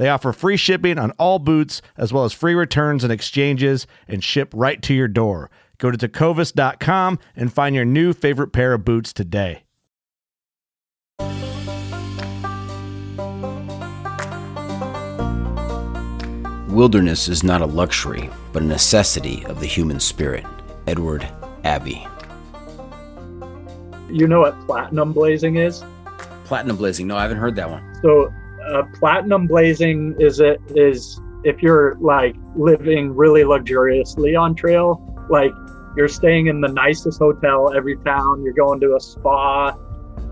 [0.00, 4.24] They offer free shipping on all boots, as well as free returns and exchanges, and
[4.24, 5.50] ship right to your door.
[5.76, 9.64] Go to tecovas.com and find your new favorite pair of boots today.
[16.70, 20.46] Wilderness is not a luxury, but a necessity of the human spirit.
[20.86, 21.28] Edward
[21.64, 22.08] Abbey.
[24.10, 25.84] You know what platinum blazing is?
[26.46, 27.06] Platinum blazing.
[27.06, 27.84] No, I haven't heard that one.
[28.00, 28.32] So,
[28.68, 35.00] uh, platinum blazing is it is if you're like living really luxuriously on trail,
[35.30, 35.52] like
[35.96, 39.76] you're staying in the nicest hotel every town, you're going to a spa.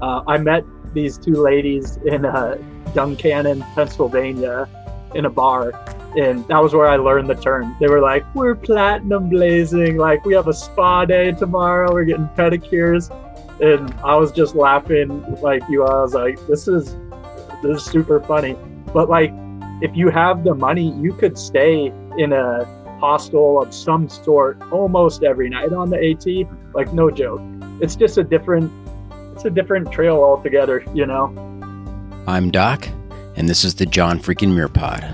[0.00, 2.56] Uh, I met these two ladies in uh,
[2.94, 4.68] Duncannon, Pennsylvania,
[5.14, 5.72] in a bar,
[6.16, 7.76] and that was where I learned the term.
[7.80, 9.96] They were like, "We're platinum blazing.
[9.96, 11.92] Like we have a spa day tomorrow.
[11.92, 13.10] We're getting pedicures."
[13.60, 15.84] And I was just laughing like you.
[15.84, 16.94] I was like, "This is
[17.62, 18.56] this is super funny."
[18.92, 19.32] But like,
[19.80, 22.64] if you have the money, you could stay in a
[22.98, 26.74] hostel of some sort almost every night on the AT.
[26.74, 27.40] Like no joke.
[27.80, 28.72] It's just a different.
[29.32, 30.84] It's a different trail altogether.
[30.94, 31.26] You know.
[32.26, 32.88] I'm Doc,
[33.36, 35.04] and this is the John Freaking Muir Pod.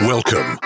[0.00, 0.65] Welcome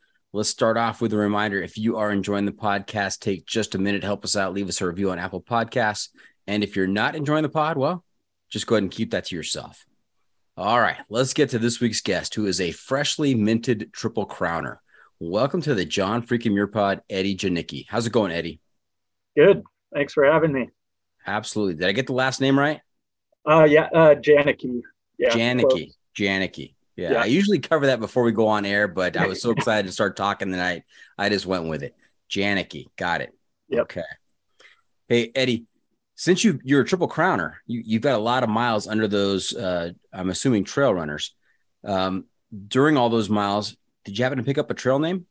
[0.33, 1.61] Let's start off with a reminder.
[1.61, 4.79] If you are enjoying the podcast, take just a minute, help us out, leave us
[4.79, 6.07] a review on Apple Podcasts.
[6.47, 8.05] And if you're not enjoying the pod, well,
[8.49, 9.85] just go ahead and keep that to yourself.
[10.55, 14.77] All right, let's get to this week's guest, who is a freshly minted triple crowner.
[15.19, 17.85] Welcome to the John Freaking Muir Pod, Eddie Janicki.
[17.89, 18.61] How's it going, Eddie?
[19.35, 19.63] Good.
[19.93, 20.69] Thanks for having me.
[21.27, 21.73] Absolutely.
[21.73, 22.79] Did I get the last name right?
[23.45, 24.81] Uh, yeah, uh, Janicki.
[25.17, 25.61] Yeah, Janicki.
[25.61, 25.97] close.
[26.17, 26.75] Janicki.
[27.01, 27.21] Yeah, Yeah.
[27.21, 29.91] I usually cover that before we go on air, but I was so excited to
[29.91, 30.83] start talking tonight.
[31.17, 31.95] I just went with it.
[32.29, 32.87] Janicki.
[32.95, 33.31] Got it.
[33.69, 33.81] Yep.
[33.81, 34.03] Okay.
[35.07, 35.65] Hey, Eddie,
[36.15, 39.53] since you you're a triple crowner, you, you've got a lot of miles under those,
[39.55, 41.33] uh, I'm assuming trail runners.
[41.83, 42.25] Um,
[42.67, 45.25] during all those miles, did you happen to pick up a trail name?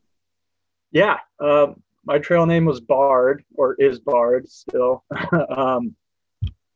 [0.90, 5.04] Yeah, um, my trail name was Bard, or is Bard still.
[5.56, 5.94] um,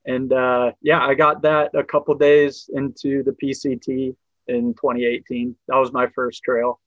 [0.07, 4.15] and uh, yeah, I got that a couple days into the PCT
[4.49, 5.57] in 2018.
[5.69, 6.81] That was my first trail.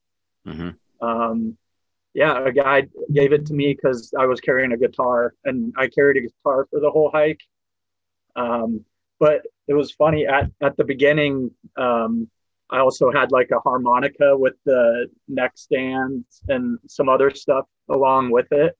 [0.46, 0.76] Mhm.
[1.00, 1.56] Um,
[2.14, 5.88] yeah, a guy gave it to me because I was carrying a guitar, and I
[5.88, 7.40] carried a guitar for the whole hike.
[8.34, 8.84] Um,
[9.20, 11.50] but it was funny at at the beginning.
[11.76, 12.28] Um,
[12.70, 18.30] I also had like a harmonica with the neck stands and some other stuff along
[18.30, 18.76] with it.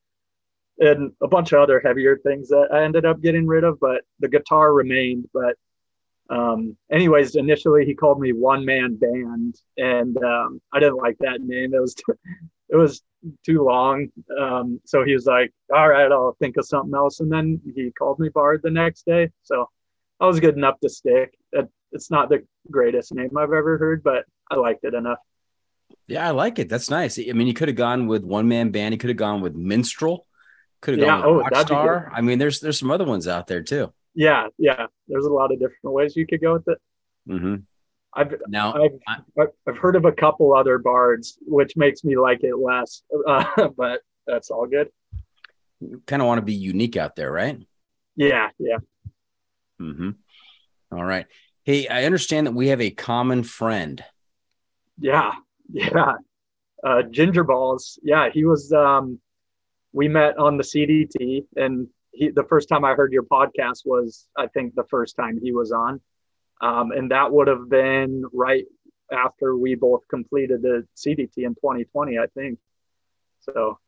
[0.80, 4.02] And a bunch of other heavier things that I ended up getting rid of, but
[4.20, 5.28] the guitar remained.
[5.32, 5.56] But
[6.30, 11.40] um, anyways, initially he called me one man band, and um, I didn't like that
[11.40, 11.74] name.
[11.74, 12.18] It was too,
[12.68, 13.02] it was
[13.44, 14.08] too long.
[14.38, 17.90] Um, so he was like, "All right, I'll think of something else." And then he
[17.92, 19.30] called me Bard the next day.
[19.42, 19.68] So
[20.20, 21.34] I was good enough to stick.
[21.52, 25.18] It, it's not the greatest name I've ever heard, but I liked it enough.
[26.06, 26.68] Yeah, I like it.
[26.68, 27.18] That's nice.
[27.18, 28.94] I mean, you could have gone with one man band.
[28.94, 30.26] He could have gone with minstrel.
[30.80, 32.10] Could have Yeah, gone with oh, rockstar.
[32.12, 33.92] I mean, there's there's some other ones out there too.
[34.18, 34.86] Yeah, yeah.
[35.06, 36.78] There's a lot of different ways you could go with it.
[37.28, 37.54] hmm
[38.12, 38.90] I've Now, I've
[39.38, 43.02] I've- I've heard of a couple other bards, which makes me like it less.
[43.28, 44.88] Uh, but that's all good.
[46.06, 47.60] kind of want to be unique out there, right?
[48.16, 48.78] Yeah, yeah,
[49.80, 50.10] Mm-hmm.
[50.90, 51.26] All right.
[51.62, 54.02] Hey, I understand that we have a common friend.
[54.98, 55.32] yeah,
[55.72, 56.14] yeah.
[56.82, 58.00] Uh, Ginger Balls.
[58.02, 58.72] Yeah, he was.
[58.72, 59.20] Um,
[59.92, 61.86] we met on the CDT, and
[62.18, 65.52] he the first time I heard your podcast was I think the first time he
[65.52, 66.00] was on,
[66.60, 68.64] um, and that would have been right
[69.12, 72.58] after we both completed the CDT in 2020, I think.
[73.40, 73.78] So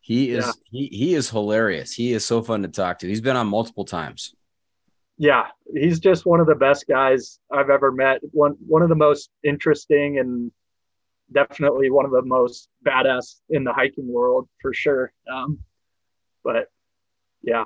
[0.00, 0.52] He is Yeah.
[0.72, 1.92] he he is hilarious.
[1.92, 3.06] He is so fun to talk to.
[3.08, 4.34] He's been on multiple times.
[5.18, 8.20] yeah, he's just one of the best guys I've ever met.
[8.32, 10.50] One one of the most interesting and
[11.30, 15.12] definitely one of the most badass in the hiking world for sure.
[15.30, 15.58] Um,
[16.42, 16.68] but
[17.42, 17.64] yeah,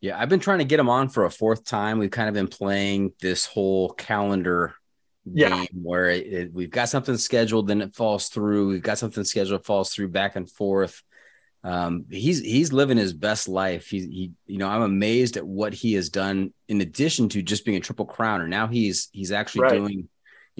[0.00, 1.98] Yeah, I've been trying to get him on for a fourth time.
[1.98, 4.74] We've kind of been playing this whole calendar
[5.30, 5.50] Yeah.
[5.50, 8.68] game where it, it- we've got something scheduled, then it falls through.
[8.68, 11.02] We've got something scheduled, falls through, back and forth.
[11.62, 13.88] Um, he's he's living his best life.
[13.88, 17.66] He he, you know, I'm amazed at what he has done in addition to just
[17.66, 18.48] being a triple crowner.
[18.48, 19.74] Now he's he's actually Right.
[19.74, 20.08] doing,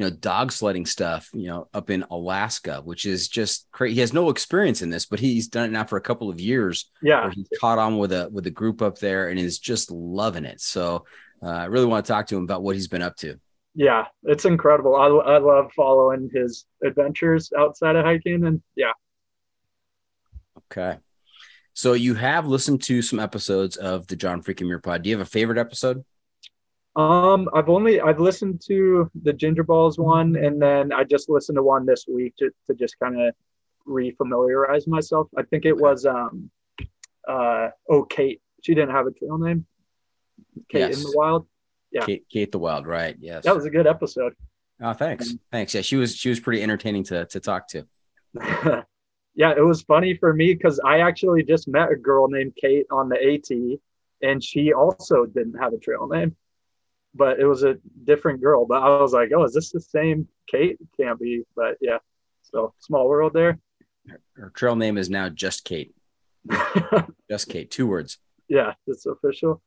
[0.00, 3.96] you know, dog sledding stuff, you know, up in Alaska, which is just crazy.
[3.96, 6.40] He has no experience in this, but he's done it now for a couple of
[6.40, 9.90] years yeah, he's caught on with a with a group up there and is just
[9.90, 10.58] loving it.
[10.62, 11.04] So
[11.42, 13.38] uh, I really want to talk to him about what he's been up to.
[13.74, 14.96] yeah, it's incredible.
[14.96, 18.92] I, I love following his adventures outside of hiking, and yeah,
[20.72, 20.96] Okay.
[21.74, 25.02] So you have listened to some episodes of the John Freaking Muir Pod.
[25.02, 26.06] Do you have a favorite episode?
[26.96, 31.56] Um, I've only I've listened to the Ginger Balls one, and then I just listened
[31.56, 33.34] to one this week to to just kind of
[33.86, 35.28] refamiliarize myself.
[35.36, 36.50] I think it was um,
[37.28, 38.40] uh, oh Kate.
[38.62, 39.66] She didn't have a trail name.
[40.68, 40.96] Kate Yes.
[40.98, 41.46] in the Wild.
[41.92, 42.04] Yeah.
[42.06, 43.16] Kate, Kate the Wild, right?
[43.18, 43.44] Yes.
[43.44, 44.34] That was a good episode.
[44.82, 45.34] oh, thanks.
[45.52, 45.74] Thanks.
[45.74, 47.86] Yeah, she was she was pretty entertaining to to talk to.
[49.34, 52.86] yeah, it was funny for me because I actually just met a girl named Kate
[52.90, 53.78] on the AT,
[54.28, 56.36] and she also didn't have a trail name,
[57.14, 58.66] but it was a different girl.
[58.66, 60.78] But I was like, oh, is this the same Kate?
[60.98, 61.42] Can't be.
[61.56, 61.98] But yeah,
[62.42, 63.58] so small world there.
[64.34, 65.94] Her trail name is now just Kate.
[67.30, 67.70] Just Kate.
[67.70, 68.18] Two words.
[68.48, 69.60] yeah, it's official.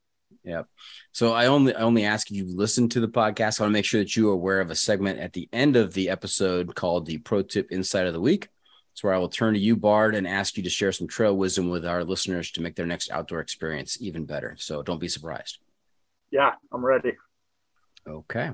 [0.44, 0.64] Yeah.
[1.12, 3.60] So I only I only ask if you've listened to the podcast.
[3.60, 5.76] I want to make sure that you are aware of a segment at the end
[5.76, 8.50] of the episode called the Pro Tip Insight of the Week.
[8.92, 11.38] It's where I will turn to you, Bard, and ask you to share some trail
[11.38, 14.56] wisdom with our listeners to make their next outdoor experience even better.
[14.58, 15.60] So don't be surprised.
[16.32, 17.14] Yeah, I'm ready.
[18.08, 18.52] Okay.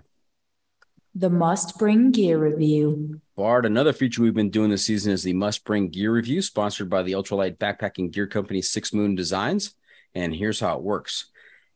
[1.16, 3.20] The must bring gear review.
[3.36, 6.90] Bard, another feature we've been doing this season is the Must Bring Gear Review, sponsored
[6.90, 9.76] by the ultralight backpacking gear company Six Moon Designs.
[10.14, 11.32] And here's how it works.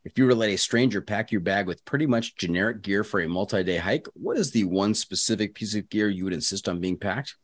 [0.05, 3.03] If you were to let a stranger pack your bag with pretty much generic gear
[3.03, 6.33] for a multi day hike, what is the one specific piece of gear you would
[6.33, 7.35] insist on being packed?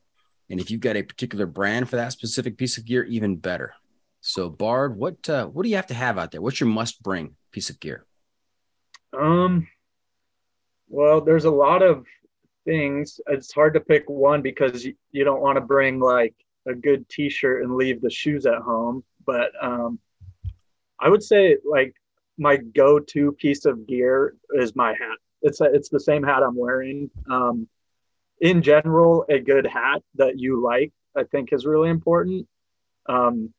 [0.50, 3.74] And if you've got a particular brand for that specific piece of gear, even better.
[4.22, 6.42] So, Bard, what uh, what do you have to have out there?
[6.42, 8.06] What's your must bring piece of gear?
[9.18, 9.68] Um,
[10.90, 12.06] well, there's a lot of
[12.66, 13.22] things.
[13.28, 16.36] It's hard to pick one because you, you don't want to bring like
[16.68, 19.04] a good t-shirt and leave the shoes at home.
[19.26, 20.00] But um,
[21.00, 21.96] I would say like
[22.38, 25.18] my go-to piece of gear is my hat.
[25.42, 27.10] It's a, it's the same hat I'm wearing.
[27.30, 27.68] Um,
[28.42, 32.48] in general, a good hat that you like, I think, is really important.
[33.08, 33.54] Um,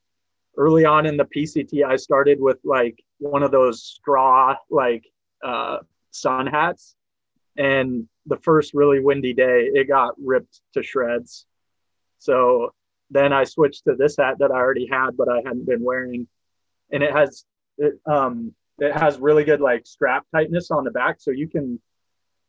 [0.56, 5.04] early on in the PCT, I started with like one of those straw like
[5.44, 5.78] uh,
[6.10, 6.96] sun hats,
[7.56, 11.46] and the first really windy day, it got ripped to shreds.
[12.18, 12.72] So
[13.10, 16.28] then I switched to this hat that I already had, but I hadn't been wearing,
[16.90, 17.44] and it has
[17.78, 21.80] it um it has really good like strap tightness on the back, so you can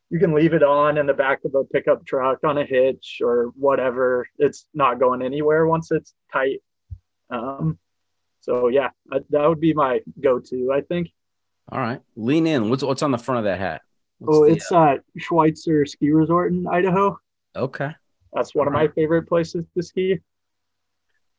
[0.10, 3.22] you can leave it on in the back of a pickup truck on a hitch
[3.24, 4.28] or whatever.
[4.38, 6.62] It's not going anywhere once it's tight.
[7.30, 7.80] Um,
[8.42, 10.72] so yeah, that would be my go-to.
[10.74, 11.10] I think.
[11.72, 12.70] All right, lean in.
[12.70, 13.82] What's what's on the front of that hat?
[14.22, 17.18] What's oh, the, it's uh, Schweitzer Ski Resort in Idaho.
[17.56, 17.96] okay.
[18.34, 20.20] That's one of my favorite places to ski.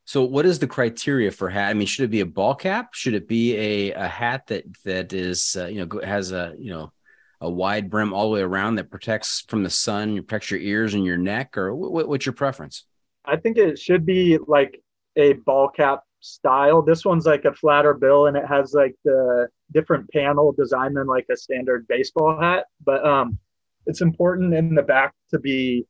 [0.05, 1.71] So, what is the criteria for hat?
[1.71, 2.93] I mean, should it be a ball cap?
[2.93, 6.71] Should it be a, a hat that that is uh, you know has a you
[6.71, 6.93] know
[7.41, 10.95] a wide brim all the way around that protects from the sun, protects your ears
[10.95, 12.85] and your neck, or what, what's your preference?
[13.25, 14.83] I think it should be like
[15.17, 16.83] a ball cap style.
[16.83, 21.07] This one's like a flatter bill and it has like the different panel design than
[21.07, 22.67] like a standard baseball hat.
[22.85, 23.39] But um
[23.87, 25.87] it's important in the back to be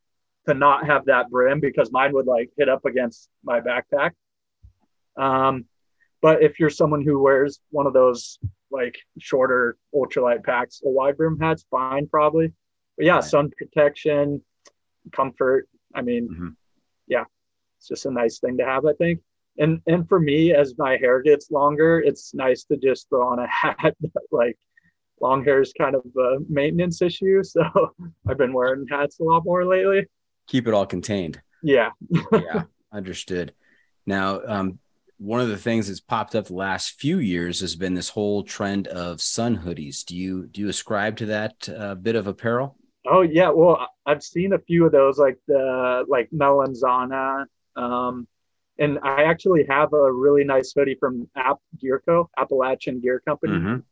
[0.49, 4.13] to not have that brim because mine would like hit up against my backpack.
[5.17, 5.67] Um
[6.21, 8.39] but if you're someone who wears one of those
[8.71, 12.53] like shorter ultralight packs, a wide brim hat's fine probably.
[12.97, 14.43] But yeah, sun protection,
[15.13, 15.69] comfort.
[15.95, 16.57] I mean, Mhm.
[17.09, 17.25] yeah,
[17.79, 19.21] it's just a nice thing to have, I think.
[19.59, 23.39] And and for me, as my hair gets longer, it's nice to just throw on
[23.39, 23.97] a hat.
[24.31, 24.57] like
[25.21, 27.63] long hair is kind of a maintenance issue, so
[28.29, 30.07] I've been wearing hats a lot more lately.
[30.49, 31.41] Keep it all contained.
[31.63, 31.91] Yeah,
[32.33, 33.55] yeah, understood.
[34.07, 34.79] Now, um,
[35.19, 38.43] one of the things that's popped up the last few years has been this whole
[38.43, 40.05] trend of sun hoodies.
[40.05, 42.77] Do you do you ascribe to that uh, bit of apparel?
[43.07, 48.27] Oh yeah, well I've seen a few of those, like the like Melanzana, um,
[48.83, 52.29] and I actually have a really nice hoodie from App Gear Co.
[52.37, 53.55] Appalachian Gear Company.
[53.59, 53.83] Mhm.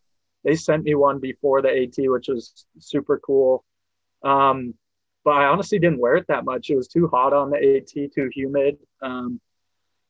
[0.44, 3.64] They sent me one before the AT, which was super cool.
[4.22, 4.74] Um,
[5.24, 6.70] but I honestly didn't wear it that much.
[6.70, 8.78] It was too hot on the AT, too humid.
[9.02, 9.40] Um,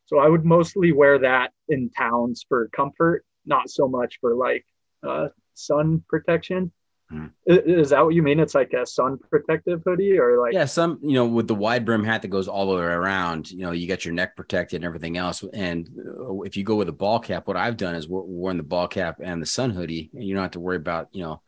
[0.06, 4.64] so I would mostly wear that in towns for comfort, not so much for like
[5.02, 6.72] uh, sun protection.
[7.12, 8.38] I- Is that what you mean?
[8.38, 11.85] It's like a sun protective hoodie or like Yeah, some you know with the wide
[11.85, 13.50] brim hat that goes all the way around.
[13.50, 15.43] You know, you got your neck protected and everything else.
[15.52, 18.59] And uh, if you go with a ball cap, what I've done is we're wearing
[18.59, 21.23] the ball cap and the sun hoodie, and you don't have to worry about you
[21.25, 21.43] know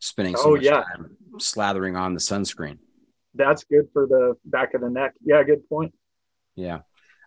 [0.00, 0.82] spending so Oh, much yeah.
[0.82, 2.78] time slathering on the sunscreen.
[3.34, 5.14] that's good for the back of the neck.
[5.24, 5.94] Yeah, good point.
[6.56, 6.80] Yeah.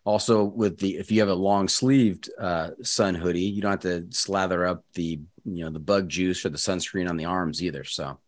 [0.10, 3.80] Also, with the if you have a long sleeved uh, sun hoodie, you don't have
[3.82, 7.62] to slather up the you know the bug juice or the sunscreen on the arms
[7.62, 7.84] either.
[7.84, 8.20] So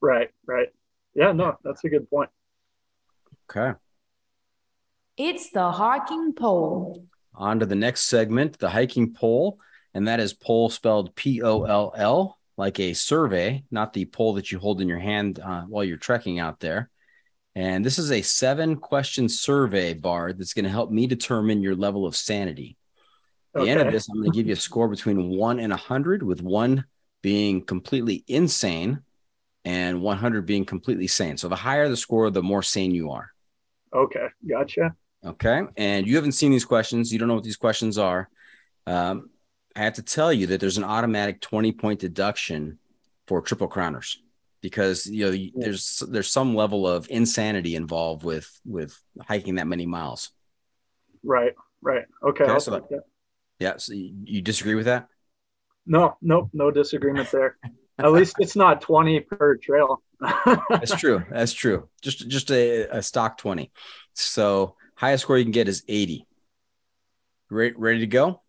[0.00, 0.68] Right, right.
[1.14, 2.30] Yeah, no, that's a good point.
[3.48, 3.78] okay,
[5.16, 7.06] It's the hiking pole.
[7.34, 9.58] on to the next segment, the hiking pole,
[9.94, 14.34] and that is pole spelled P O L L, like a survey, not the pole
[14.34, 16.90] that you hold in your hand uh, while you're trekking out there.
[17.58, 21.74] And this is a seven question survey, Bard, that's going to help me determine your
[21.74, 22.76] level of sanity.
[23.52, 25.72] At the end of this, I'm going to give you a score between one and
[25.72, 26.84] 100, with one
[27.20, 29.00] being completely insane
[29.64, 31.36] and 100 being completely sane.
[31.36, 33.32] So the higher the score, the more sane you are.
[33.92, 34.94] Okay, gotcha.
[35.26, 35.62] Okay.
[35.76, 37.12] And you haven't seen these questions.
[37.12, 38.30] You don't know what these questions are.
[38.86, 39.30] Um,
[39.74, 42.78] I have to tell you that there's an automatic 20 point deduction
[43.26, 44.18] for triple crowners
[44.60, 49.66] because you know you- there's there's some level of insanity involved with with hiking that
[49.66, 50.30] many miles.
[51.24, 52.04] Right, right.
[52.22, 52.44] Okay.
[52.44, 53.02] Okay, I'll so- that.
[53.58, 53.76] Yeah.
[53.78, 55.08] So you, disagree with that?
[55.84, 57.56] No, nope, no disagreement there.
[57.98, 60.00] At least it's not 20 per trail.
[60.70, 61.24] That's true.
[61.30, 61.88] That's true.
[62.00, 63.72] Just just a, a stock 20.
[64.14, 66.26] So highest score you can get is 80.
[67.50, 68.42] Ready, ready to go?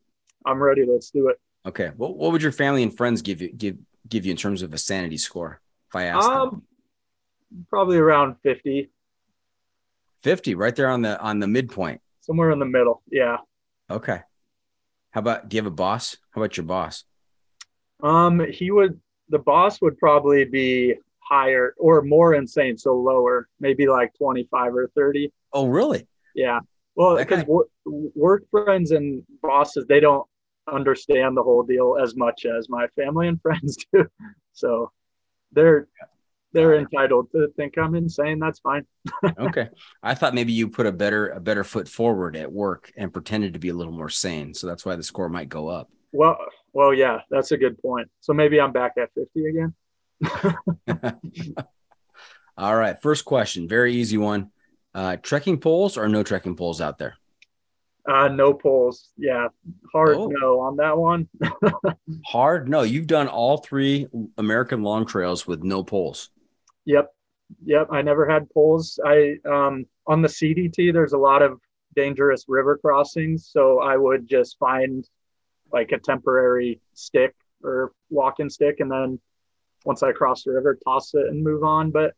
[0.45, 0.85] I'm ready.
[0.85, 1.39] Let's do it.
[1.65, 1.91] Okay.
[1.95, 4.73] What, what would your family and friends give you give give you in terms of
[4.73, 5.61] a sanity score?
[5.89, 6.37] If I asked them?
[6.37, 6.63] Um,
[7.69, 8.89] probably around 50,
[10.23, 12.01] 50, right there on the on the midpoint.
[12.21, 13.01] somewhere in the middle.
[13.11, 13.37] Yeah.
[13.89, 14.21] Okay.
[15.11, 16.17] How about do you have a boss?
[16.31, 17.03] How about your boss?
[18.03, 23.87] Um, he would, the boss would probably be higher or more insane, so lower, maybe
[23.87, 25.31] like 25 or 30.
[25.53, 26.07] Oh, really?
[26.35, 26.59] Yeah.
[26.95, 30.27] Well, because guy- work, work friends and bosses, they don't
[30.71, 34.05] understand the whole deal as much as my family and friends do.
[34.53, 34.91] So
[35.51, 35.87] they're
[36.51, 38.39] they're entitled to think I'm insane.
[38.39, 38.85] That's fine.
[39.39, 39.69] Okay.
[40.03, 43.53] I thought maybe you put a better a better foot forward at work and pretended
[43.53, 44.53] to be a little more sane.
[44.53, 45.89] So that's why the score might go up.
[46.11, 46.37] Well,
[46.73, 48.09] well, yeah, that's a good point.
[48.19, 49.73] So maybe I'm back at 50 again.
[52.57, 53.01] All right.
[53.01, 53.67] First question.
[53.67, 54.51] Very easy one.
[54.93, 57.15] Uh, trekking poles or no trekking poles out there?
[58.09, 59.09] Uh, no polls.
[59.17, 59.49] Yeah,
[59.93, 60.27] hard Oh.
[60.27, 61.29] no on that one.
[62.25, 62.67] Hard?
[62.67, 66.31] No, you've done all three American long trails with no poles.
[66.85, 67.13] Yep.
[67.65, 67.87] Yep.
[67.91, 68.99] I never had poles.
[69.05, 71.59] I um on the CDT there's a lot of
[71.95, 75.07] dangerous river crossings, so I would just find
[75.71, 79.19] like a temporary stick or walking stick and then
[79.85, 81.91] once I cross the river toss it and move on.
[81.91, 82.13] But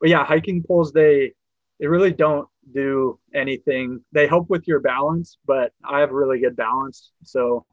[0.00, 1.32] but yeah, hiking poles they
[1.80, 4.04] they really don't do anything.
[4.12, 7.12] They help with your balance, but I have really good balance.
[7.22, 7.64] So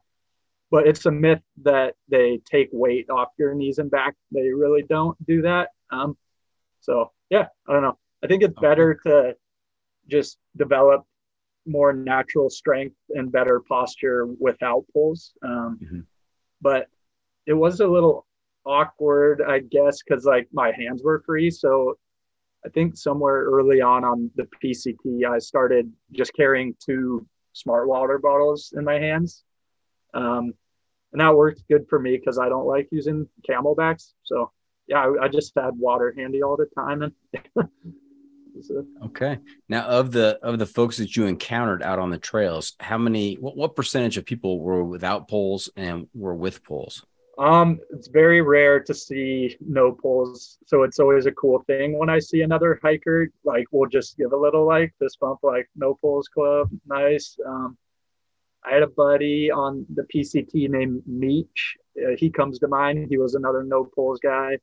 [0.70, 4.16] but it's a myth that they take weight off your knees and back.
[4.32, 5.68] They really don't do that.
[5.90, 6.16] Um,
[6.80, 7.98] so yeah, I don't know.
[8.24, 9.36] I think it's better to
[10.08, 11.04] just develop
[11.66, 15.32] more natural strength and better posture without poles.
[15.42, 16.06] Um, Mhm.
[16.60, 16.88] But
[17.46, 18.26] it was a little
[18.66, 21.50] awkward, I guess, because like my hands were free.
[21.50, 21.98] So
[22.64, 28.18] I think somewhere early on on the PCT, I started just carrying two smart water
[28.18, 29.44] bottles in my hands.
[30.14, 30.54] Um,
[31.12, 34.12] and that worked good for me because I don't like using CamelBaks.
[34.24, 34.50] So
[34.86, 37.02] yeah, I, I just had water handy all the time.
[37.02, 37.12] And
[38.62, 39.38] so, Okay.
[39.68, 43.34] Now, of the of the folks that you encountered out on the trails, how many?
[43.34, 47.04] What, what percentage of people were without poles and were with poles?
[47.38, 50.58] Um, it's very rare to see no poles.
[50.66, 54.32] So it's always a cool thing when I see another hiker, like we'll just give
[54.32, 56.70] a little like fist bump, like no poles club.
[56.86, 57.36] Nice.
[57.46, 57.76] Um,
[58.64, 61.76] I had a buddy on the PCT named Meech.
[62.00, 63.06] Uh, he comes to mind.
[63.10, 64.58] He was another no poles guy.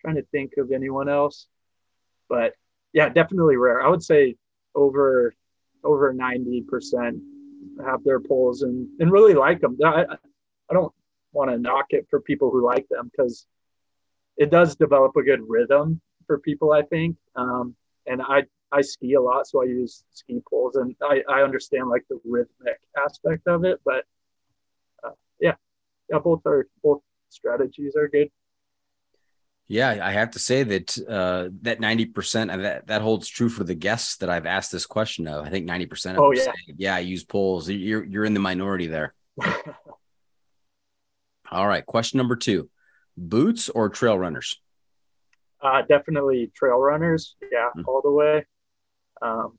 [0.00, 1.46] trying to think of anyone else,
[2.28, 2.54] but
[2.92, 3.80] yeah, definitely rare.
[3.82, 4.36] I would say
[4.74, 5.34] over
[5.84, 7.18] over ninety percent
[7.84, 9.76] have their poles and and really like them.
[9.84, 10.06] I-
[10.70, 10.92] I don't
[11.34, 13.46] want to knock it for people who like them because
[14.36, 16.72] it does develop a good rhythm for people.
[16.72, 17.74] I think, um,
[18.06, 21.88] and I I ski a lot, so I use ski poles, and I I understand
[21.88, 24.04] like the rhythmic aspect of it, but
[25.04, 25.10] uh,
[25.40, 25.54] yeah,
[26.10, 28.30] yeah, both are both strategies are good.
[29.66, 33.48] Yeah, I have to say that uh, that ninety percent of that that holds true
[33.48, 35.46] for the guests that I've asked this question of.
[35.46, 36.52] I think ninety percent of Oh, them yeah.
[36.52, 37.70] say, yeah, I use poles.
[37.70, 39.14] You're you're in the minority there.
[41.54, 42.68] All right, question number two:
[43.16, 44.60] boots or trail runners?
[45.62, 47.36] Uh, definitely trail runners.
[47.52, 47.84] Yeah, Mm.
[47.86, 48.44] all the way.
[49.22, 49.56] Um,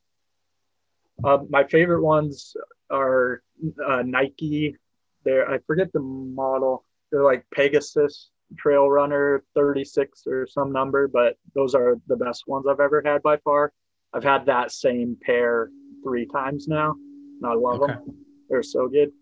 [1.24, 2.56] uh, my favorite ones
[2.92, 3.42] are
[3.88, 4.76] uh, Nike.
[5.24, 6.84] They're I forget the model.
[7.12, 12.66] They're like Pegasus Trail Runner 36 or some number, but those are the best ones
[12.70, 13.72] I've ever had by far.
[14.14, 15.70] I've had that same pair
[16.04, 17.94] three times now, and I love Okay.
[17.94, 18.26] them.
[18.50, 19.14] They're so good.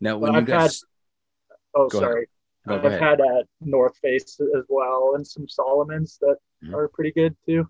[0.00, 0.84] Now, when Well, you I've guys
[1.78, 2.26] Oh, Go sorry.
[2.66, 3.00] go I've ahead.
[3.00, 6.74] had at North Face as well, and some Salomons that Mhm.
[6.74, 7.68] are pretty good too.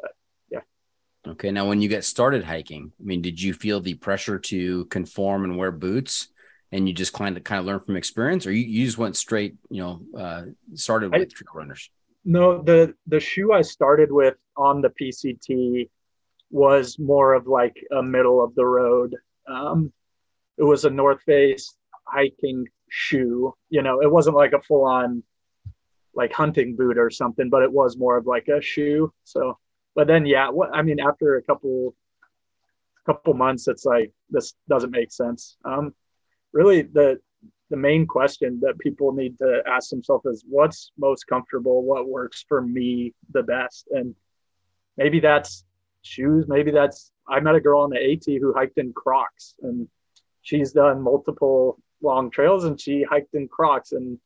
[0.00, 0.12] But
[0.50, 0.60] yeah.
[1.26, 4.84] Okay, now when you get started hiking, I mean, did you feel the pressure to
[4.86, 6.28] conform and wear boots,
[6.72, 9.16] and you just kind of kind of learn from experience, or you, you just went
[9.16, 10.42] straight, you know, uh,
[10.74, 11.90] started I- with trail runners?
[12.24, 15.88] No, the the shoe I started with on the PCT
[16.50, 19.16] was more of like a middle of the road.
[19.46, 19.90] Um,
[20.58, 21.74] it was a North Face
[22.06, 23.54] hiking shoe.
[23.70, 25.22] You know, it wasn't like a full on
[26.14, 29.12] like hunting boot or something, but it was more of like a shoe.
[29.24, 29.58] So,
[29.94, 31.94] but then yeah, what I mean, after a couple
[33.06, 35.56] couple months, it's like this doesn't make sense.
[35.64, 35.94] Um,
[36.52, 37.20] really, the
[37.70, 42.44] the main question that people need to ask themselves is what's most comfortable what works
[42.48, 44.14] for me the best and
[44.96, 45.64] maybe that's
[46.02, 49.86] shoes maybe that's i met a girl on the at who hiked in crocs and
[50.42, 54.18] she's done multiple long trails and she hiked in crocs and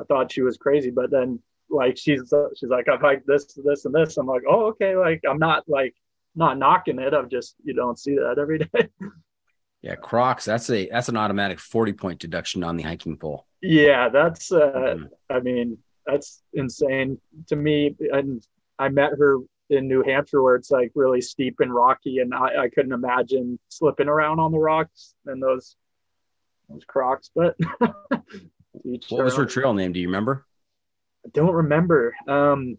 [0.00, 1.38] i thought she was crazy but then
[1.70, 5.20] like she's she's like i've hiked this this and this i'm like oh okay like
[5.28, 5.94] i'm not like
[6.34, 8.88] not knocking it i'm just you don't see that every day
[9.84, 10.44] Yeah, Crocs.
[10.44, 13.46] That's a that's an automatic forty point deduction on the hiking pole.
[13.60, 15.08] Yeah, that's uh Mhm.
[15.28, 17.96] I mean, that's insane to me.
[18.12, 18.46] And
[18.78, 19.38] I met her
[19.70, 23.58] in New Hampshire where it's like really steep and rocky and I, I couldn't imagine
[23.70, 25.74] slipping around on the rocks and those
[26.72, 27.56] those crocs, but
[29.10, 29.92] What was her trail name?
[29.92, 30.46] Do you remember?
[31.26, 32.14] I don't remember.
[32.28, 32.78] Um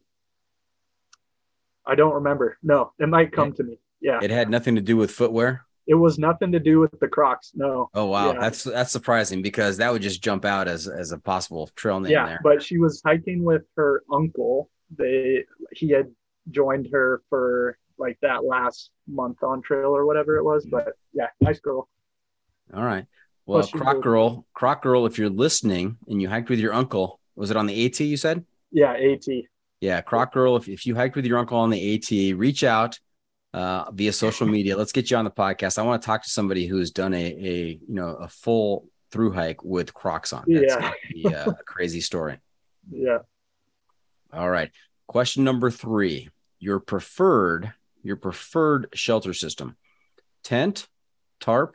[1.86, 2.58] I don't remember.
[2.64, 3.80] No, it might come to me.
[4.02, 4.20] Yeah.
[4.22, 5.66] It had nothing to do with footwear.
[5.86, 7.52] It was nothing to do with the crocs.
[7.56, 7.90] No.
[7.94, 8.40] Oh wow, Yeah.
[8.40, 12.12] that's that's surprising because that would just jump out as as a possible trail name
[12.12, 12.40] yeah there.
[12.44, 16.10] but she was hiking with her uncle they he had
[16.52, 21.28] joined her for like that last month on trail or whatever it was but yeah
[21.42, 21.88] nice girl
[22.74, 23.06] All right.
[23.46, 27.52] Well, Croc Girl, Croc Girl, if you're listening and you hiked with your uncle, was
[27.52, 28.46] it on the AT you said?
[28.72, 29.26] yeah at
[29.82, 33.00] Yeah, Croc Girl, if, if you hiked with your uncle on the AT, reach out
[33.54, 34.78] uh, via social media.
[34.78, 35.78] Let's get you on the podcast.
[35.78, 39.32] I want to talk to somebody who's done a, a you know a full through
[39.32, 40.46] hike with Crocs on.
[40.48, 40.92] That's Yeah.
[41.12, 42.40] be a, a crazy story.
[42.92, 43.20] yeah
[44.32, 44.72] All right.
[45.08, 46.30] Question number three.
[46.60, 49.76] Your preferred, your preferred shelter system.
[50.44, 50.88] Tent,
[51.40, 51.74] tarp,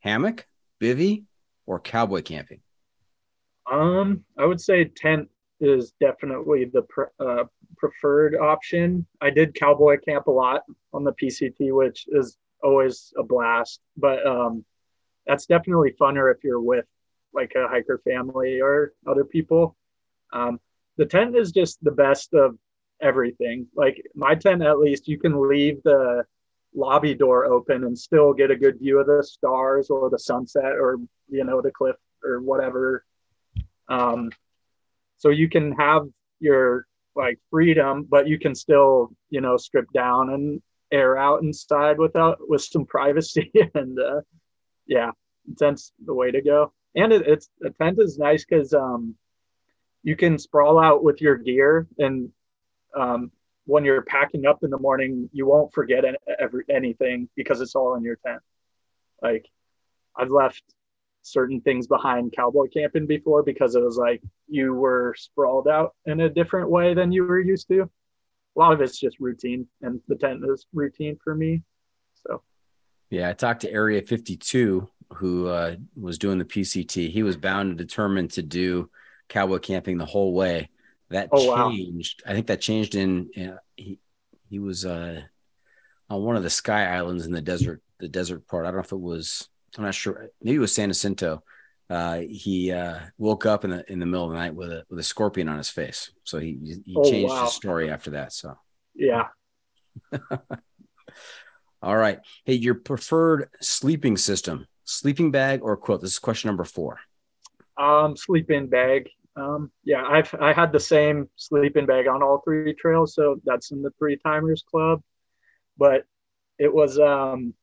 [0.00, 0.46] hammock,
[0.84, 1.24] bivy,
[1.66, 2.60] or cowboy camping.
[3.70, 5.28] um i would say tent
[5.60, 7.44] is definitely the pre- uh,
[7.76, 13.22] preferred option i did cowboy camp a lot on the pct which is always a
[13.22, 14.64] blast but um
[15.26, 16.86] that's definitely funner if you're with
[17.32, 19.76] like a hiker family or other people
[20.34, 20.60] um,
[20.96, 22.58] the tent is just the best of
[23.00, 23.66] everything.
[23.74, 26.24] Like my tent, at least, you can leave the
[26.74, 30.72] lobby door open and still get a good view of the stars or the sunset
[30.72, 33.04] or you know the cliff or whatever.
[33.88, 34.30] Um,
[35.16, 36.06] so you can have
[36.40, 41.98] your like freedom, but you can still you know strip down and air out inside
[41.98, 44.20] without with some privacy and uh,
[44.86, 45.10] yeah,
[45.58, 46.72] tent's the way to go.
[46.94, 49.16] And it, it's a tent is nice because um,
[50.02, 52.30] you can sprawl out with your gear and
[52.94, 53.32] um,
[53.66, 56.04] when you're packing up in the morning, you won't forget
[56.38, 58.40] every, anything because it's all in your tent.
[59.22, 59.46] Like
[60.16, 60.62] I've left
[61.22, 66.20] certain things behind cowboy camping before because it was like you were sprawled out in
[66.20, 67.82] a different way than you were used to.
[67.82, 71.62] A lot of it's just routine, and the tent is routine for me.
[72.14, 72.42] So,
[73.10, 77.10] yeah, I talked to Area 52, who uh, was doing the PCT.
[77.10, 78.90] He was bound and determined to do
[79.28, 80.68] cowboy camping the whole way
[81.10, 82.22] that oh, changed.
[82.24, 82.32] Wow.
[82.32, 83.98] I think that changed in uh, he
[84.48, 85.22] he was uh,
[86.10, 88.64] on one of the Sky Islands in the desert, the desert part.
[88.64, 89.48] I don't know if it was.
[89.76, 90.28] I'm not sure.
[90.42, 91.42] Maybe it was San Jacinto.
[91.90, 94.84] Uh, he uh, woke up in the in the middle of the night with a
[94.88, 96.10] with a scorpion on his face.
[96.24, 97.44] So he he oh, changed wow.
[97.44, 98.32] his story after that.
[98.32, 98.56] So
[98.94, 99.28] yeah.
[101.82, 102.20] All right.
[102.44, 106.00] Hey, your preferred sleeping system, sleeping bag or quilt?
[106.00, 106.98] This is question number four.
[107.76, 109.10] Um, sleeping bag.
[109.36, 113.72] Um, yeah, I've I had the same sleeping bag on all three trails, so that's
[113.72, 115.02] in the three timers club.
[115.76, 116.04] But
[116.58, 117.54] it was um,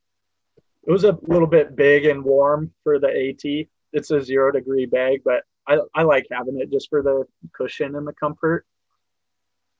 [0.85, 3.67] it was a little bit big and warm for the AT.
[3.93, 7.95] It's a zero degree bag, but I, I like having it just for the cushion
[7.95, 8.65] and the comfort.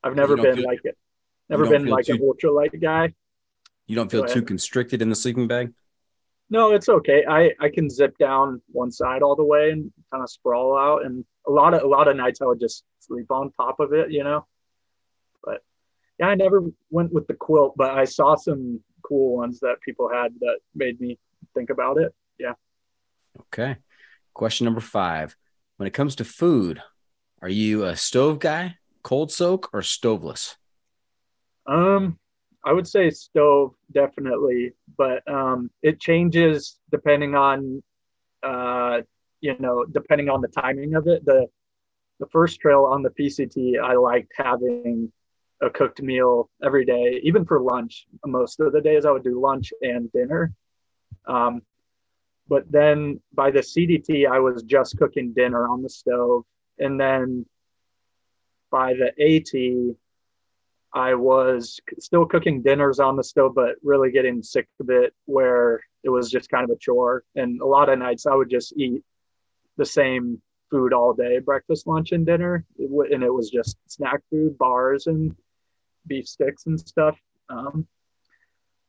[0.03, 0.97] I've never been feel, like it,
[1.49, 3.13] never been like too, an ultralight guy.
[3.87, 5.73] You don't feel too constricted in the sleeping bag?
[6.49, 7.25] No, it's okay.
[7.27, 11.05] I I can zip down one side all the way and kind of sprawl out,
[11.05, 13.93] and a lot of a lot of nights I would just sleep on top of
[13.93, 14.45] it, you know.
[15.43, 15.63] But
[16.19, 20.09] yeah, I never went with the quilt, but I saw some cool ones that people
[20.09, 21.17] had that made me
[21.53, 22.13] think about it.
[22.39, 22.53] Yeah.
[23.39, 23.77] Okay.
[24.33, 25.35] Question number five.
[25.77, 26.81] When it comes to food,
[27.41, 30.55] are you a stove guy, cold soak, or stoveless?
[31.65, 32.19] Um,
[32.63, 37.81] I would say stove definitely, but um, it changes depending on,
[38.43, 39.01] uh,
[39.41, 41.25] you know, depending on the timing of it.
[41.25, 41.47] The
[42.19, 45.11] the first trail on the PCT, I liked having
[45.59, 48.05] a cooked meal every day, even for lunch.
[48.25, 50.53] Most of the days, I would do lunch and dinner.
[51.25, 51.63] Um,
[52.47, 56.43] but then by the CDT, I was just cooking dinner on the stove,
[56.77, 57.45] and then
[58.69, 59.95] by the AT,
[60.93, 65.81] I was still cooking dinners on the stove, but really getting sick of it where
[66.03, 67.23] it was just kind of a chore.
[67.35, 69.03] And a lot of nights I would just eat
[69.77, 72.65] the same food all day breakfast, lunch, and dinner.
[72.77, 75.35] and it was just snack food, bars, and
[76.07, 77.19] beef sticks and stuff.
[77.49, 77.87] Um,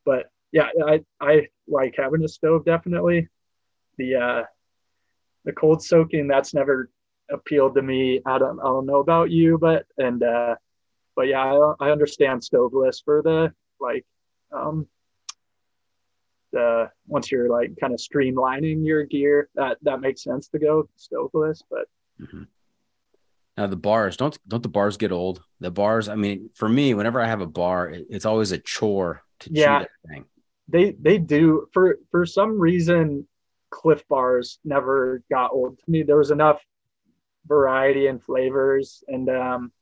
[0.04, 3.28] but yeah, I, I like having a stove definitely.
[3.98, 4.42] The, uh,
[5.44, 6.90] the cold soaking, that's never
[7.30, 8.20] appealed to me.
[8.24, 10.54] I don't, I don't know about you, but, and, uh,
[11.14, 14.06] but yeah, I, I understand stoveless for the like
[14.52, 14.86] um
[17.06, 21.62] once you're like kind of streamlining your gear, that that makes sense to go stoveless.
[21.70, 21.86] But
[22.20, 22.42] mm-hmm.
[23.56, 25.42] now the bars don't don't the bars get old?
[25.60, 28.58] The bars, I mean, for me, whenever I have a bar, it, it's always a
[28.58, 30.24] chore to yeah, chew that thing.
[30.68, 33.26] They they do for for some reason.
[33.70, 36.02] Clif bars never got old to me.
[36.02, 36.60] There was enough
[37.46, 39.72] variety and flavors, and um,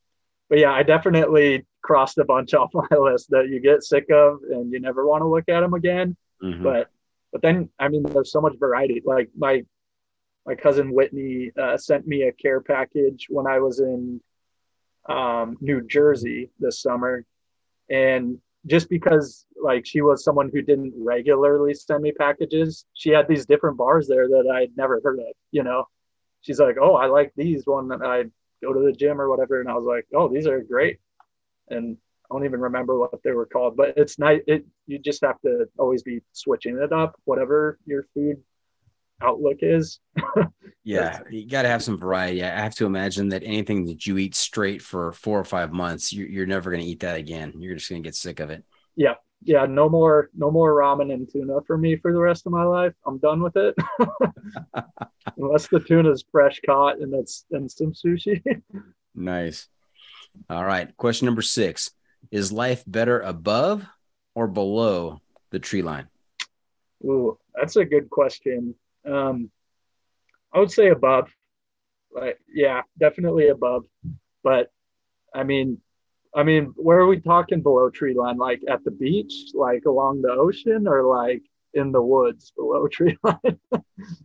[0.49, 4.39] but yeah, I definitely crossed a bunch off my list that you get sick of
[4.49, 6.15] and you never want to look at them again.
[6.43, 6.63] Mm-hmm.
[6.63, 6.89] But
[7.31, 9.01] but then I mean, there's so much variety.
[9.05, 9.63] Like my
[10.45, 14.21] my cousin Whitney uh, sent me a care package when I was in
[15.07, 17.25] um, New Jersey this summer,
[17.89, 23.27] and just because like she was someone who didn't regularly send me packages, she had
[23.27, 25.33] these different bars there that I'd never heard of.
[25.51, 25.85] You know,
[26.41, 28.25] she's like, "Oh, I like these one that I
[28.61, 29.59] go to the gym or whatever.
[29.59, 30.99] And I was like, oh, these are great.
[31.69, 31.97] And
[32.31, 34.41] don't even remember what they were called, but it's nice.
[34.47, 38.37] It, you just have to always be switching it up, whatever your food
[39.21, 39.99] outlook is.
[40.83, 42.43] yeah, you got to have some variety.
[42.43, 46.11] I have to imagine that anything that you eat straight for four or five months,
[46.13, 47.53] you're, you're never going to eat that again.
[47.59, 48.63] You're just going to get sick of it.
[48.95, 49.65] Yeah, yeah.
[49.65, 52.93] No more, no more ramen and tuna for me for the rest of my life.
[53.05, 53.75] I'm done with it.
[55.37, 58.41] unless the tuna is fresh caught and that's and some sushi.
[59.15, 59.67] nice.
[60.49, 60.95] All right.
[60.97, 61.91] Question number six:
[62.29, 63.85] Is life better above
[64.35, 66.07] or below the tree line?
[67.03, 68.75] Ooh, that's a good question.
[69.05, 69.49] Um,
[70.53, 71.29] I would say above.
[72.13, 73.85] Like, yeah, definitely above.
[74.43, 74.71] But
[75.33, 75.79] I mean,
[76.35, 78.37] I mean, where are we talking below tree line?
[78.37, 81.41] Like at the beach, like along the ocean, or like
[81.73, 83.59] in the woods below tree line?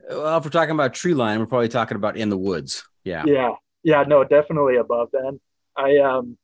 [0.09, 2.85] well, if we're talking about tree line, we're probably talking about in the woods.
[3.05, 3.25] Yeah.
[3.27, 3.55] Yeah.
[3.83, 4.03] Yeah.
[4.03, 5.41] No, definitely above then.
[5.77, 6.39] I, um,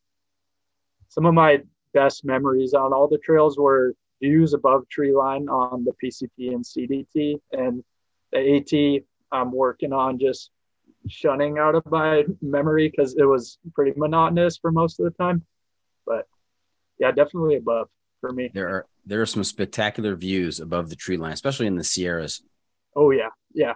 [1.12, 1.60] some of my
[1.92, 6.64] best memories on all the trails were views above tree line on the PCT and
[6.64, 7.84] CDT and
[8.32, 9.02] the AT.
[9.30, 10.50] I'm working on just
[11.08, 15.44] shunning out of my memory because it was pretty monotonous for most of the time.
[16.06, 16.26] But
[16.98, 17.88] yeah, definitely above
[18.22, 18.50] for me.
[18.54, 22.42] There are there are some spectacular views above the tree line, especially in the Sierras.
[22.96, 23.74] Oh yeah, yeah,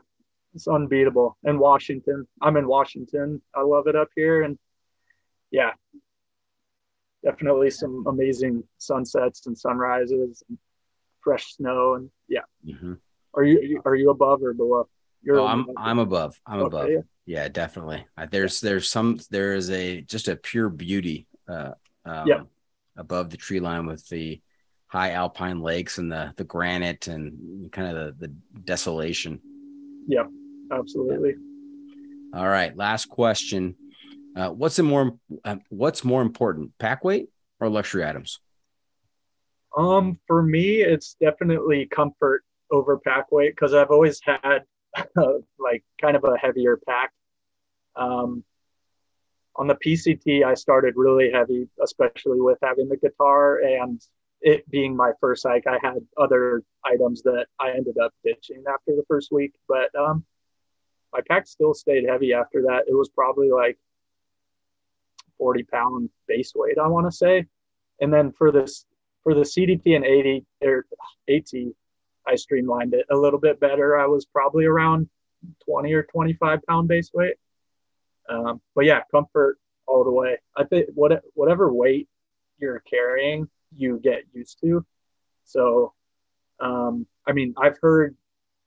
[0.55, 1.37] it's unbeatable.
[1.45, 3.43] And Washington, I'm in Washington.
[3.55, 4.59] I love it up here, and
[5.51, 5.73] yeah,
[7.27, 10.57] definitely some amazing sunsets and sunrises, and
[11.21, 12.47] fresh snow, and yeah.
[12.67, 12.95] Mm-hmm.
[13.35, 14.89] Are you are you above or below?
[15.23, 15.75] You're oh, I'm above.
[15.77, 16.41] I'm above.
[16.47, 16.91] I'm okay, above.
[16.91, 17.01] Yeah.
[17.27, 18.07] yeah, definitely.
[18.31, 21.73] There's there's some there is a just a pure beauty uh
[22.05, 22.43] um, yeah.
[22.97, 24.41] above the tree line with the
[24.87, 29.41] high alpine lakes and the the granite and kind of the, the desolation.
[30.07, 30.27] Yeah,
[30.71, 31.31] absolutely.
[31.31, 32.41] Yeah.
[32.41, 33.75] All right, last question.
[34.37, 38.39] Uh, what's more uh, what's more important, pack weight or luxury items?
[39.77, 44.65] Um, for me, it's definitely comfort over pack weight because I've always had
[45.59, 47.13] like kind of a heavier pack.
[47.97, 48.45] Um,
[49.57, 54.01] on the PCT, I started really heavy, especially with having the guitar and
[54.43, 55.67] it being my first hike.
[55.67, 60.27] I had other items that I ended up ditching after the first week, but um,
[61.11, 62.85] my pack still stayed heavy after that.
[62.87, 63.79] It was probably like
[65.39, 67.47] 40 pound base weight, I want to say.
[68.01, 68.85] And then for this,
[69.23, 70.87] for the CDT and AT or
[71.29, 71.51] AT,
[72.27, 73.99] I streamlined it a little bit better.
[73.99, 75.09] I was probably around
[75.65, 77.37] 20 or 25 pound base weight.
[78.29, 80.39] Um, but yeah, comfort all the way.
[80.57, 82.09] I think what, whatever weight
[82.59, 84.85] you're carrying, you get used to.
[85.45, 85.93] So,
[86.59, 88.17] um, I mean, I've heard,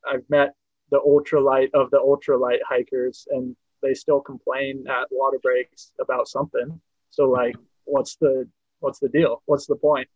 [0.10, 0.54] I've met
[0.92, 6.80] the ultralight of the ultralight hikers, and they still complain at water breaks about something.
[7.12, 8.48] So, like, what's the
[8.80, 9.42] what's the deal?
[9.46, 10.08] What's the point?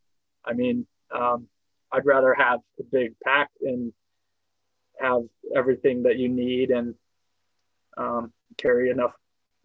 [0.45, 1.47] I mean, um,
[1.91, 3.93] I'd rather have a big pack and
[4.99, 5.21] have
[5.55, 6.95] everything that you need and
[7.97, 9.13] um, carry enough,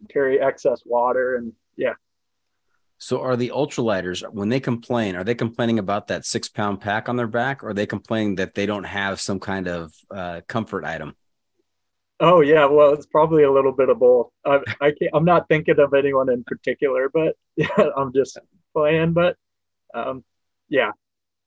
[0.09, 1.93] carry excess water, and yeah.
[2.97, 5.15] So, are the ultralighters when they complain?
[5.15, 8.35] Are they complaining about that six pound pack on their back, or are they complaining
[8.35, 11.15] that they don't have some kind of uh, comfort item?
[12.21, 14.31] Oh yeah, well, it's probably a little bit of both.
[14.45, 18.37] I, I can't, I'm not thinking of anyone in particular, but yeah, I'm just
[18.73, 19.13] playing.
[19.13, 19.37] But
[19.93, 20.23] um,
[20.67, 20.91] yeah,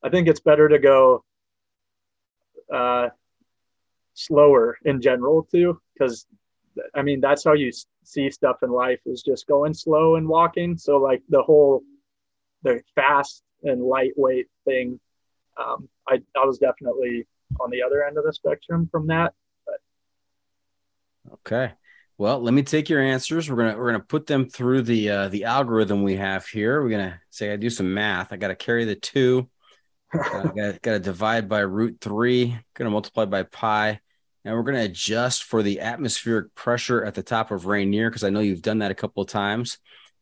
[0.03, 1.25] I think it's better to go
[2.73, 3.11] uh,
[4.15, 6.27] slower in general too, because
[6.95, 7.71] I mean that's how you
[8.05, 10.79] see stuff in life is just going slow and walking.
[10.79, 11.83] So like the whole
[12.63, 14.99] the fast and lightweight thing,
[15.59, 17.27] um, I I was definitely
[17.61, 19.35] on the other end of the spectrum from that.
[21.35, 21.73] Okay.
[22.19, 23.51] Well, let me take your answers.
[23.51, 26.83] We're gonna we're gonna put them through the uh, the algorithm we have here.
[26.83, 28.33] We're gonna say I do some math.
[28.33, 29.49] I got to carry the two
[30.15, 34.01] uh, got, to divide by root three, going to multiply by pi.
[34.45, 38.25] And we're going to adjust for the atmospheric pressure at the top of Rainier because
[38.25, 39.79] I know you've done that a couple of times.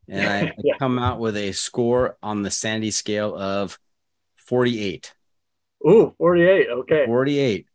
[0.09, 0.75] And I yeah.
[0.79, 3.79] come out with a score on the Sandy scale of
[4.37, 5.14] 48.
[5.88, 6.66] Ooh, 48.
[6.68, 7.07] Okay.
[7.07, 7.66] 48.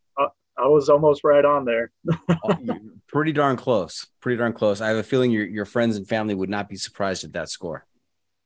[0.57, 1.91] Uh, I was almost right on there.
[2.47, 4.05] Oh, pretty darn close.
[4.21, 4.81] Pretty darn close.
[4.81, 7.49] I have a feeling your, your friends and family would not be surprised at that
[7.49, 7.85] score.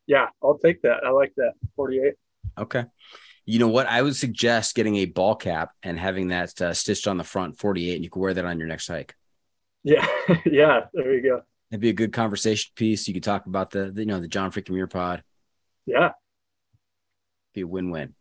[0.07, 1.03] Yeah, I'll take that.
[1.05, 1.53] I like that.
[1.75, 2.13] 48.
[2.57, 2.85] Okay.
[3.45, 3.87] You know what?
[3.87, 7.57] I would suggest getting a ball cap and having that uh, stitched on the front
[7.57, 9.15] 48, and you can wear that on your next hike.
[9.83, 10.05] Yeah,
[10.45, 10.81] yeah.
[10.93, 11.41] There you go.
[11.71, 13.07] It'd be a good conversation piece.
[13.07, 15.23] You could talk about the, the you know the John freaking Muir pod.
[15.85, 16.11] Yeah,
[17.53, 18.13] be a win-win.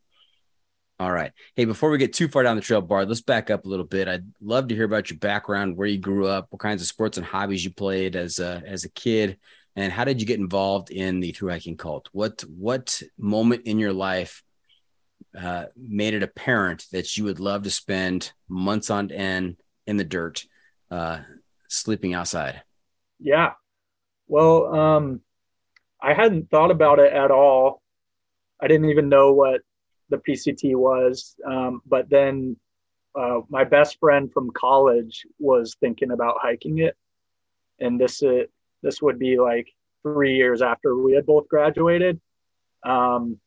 [1.00, 1.30] All right.
[1.54, 3.84] Hey, before we get too far down the trail, Bard, let's back up a little
[3.84, 4.08] bit.
[4.08, 7.16] I'd love to hear about your background, where you grew up, what kinds of sports
[7.16, 9.38] and hobbies you played as a, as a kid,
[9.76, 12.08] and how did you get involved in the through hiking cult?
[12.11, 14.42] What what moment in your life
[15.38, 20.04] uh, made it apparent that you would love to spend months on end in the
[20.04, 20.46] dirt,
[20.90, 21.20] uh,
[21.68, 22.62] sleeping outside?
[23.20, 23.52] Yeah.
[24.26, 25.20] Well, um,
[26.02, 27.82] I hadn't thought about it at all.
[28.61, 29.61] I didn't even know what
[30.11, 31.37] the PCT was.
[31.47, 32.57] Um, but then
[33.18, 36.97] uh, my best friend from college was thinking about hiking it.
[37.81, 38.44] And this, uh,
[38.83, 39.68] this would be like
[40.03, 42.21] three years after we had both graduated.
[42.85, 43.38] Um,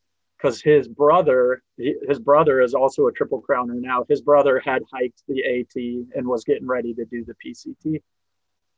[0.42, 5.22] because his brother his brother is also a triple crowner now his brother had hiked
[5.28, 8.02] the at and was getting ready to do the pct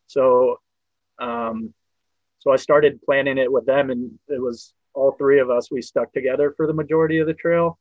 [0.08, 0.58] so
[1.19, 1.74] um
[2.39, 5.82] so i started planning it with them and it was all three of us we
[5.82, 7.79] stuck together for the majority of the trail,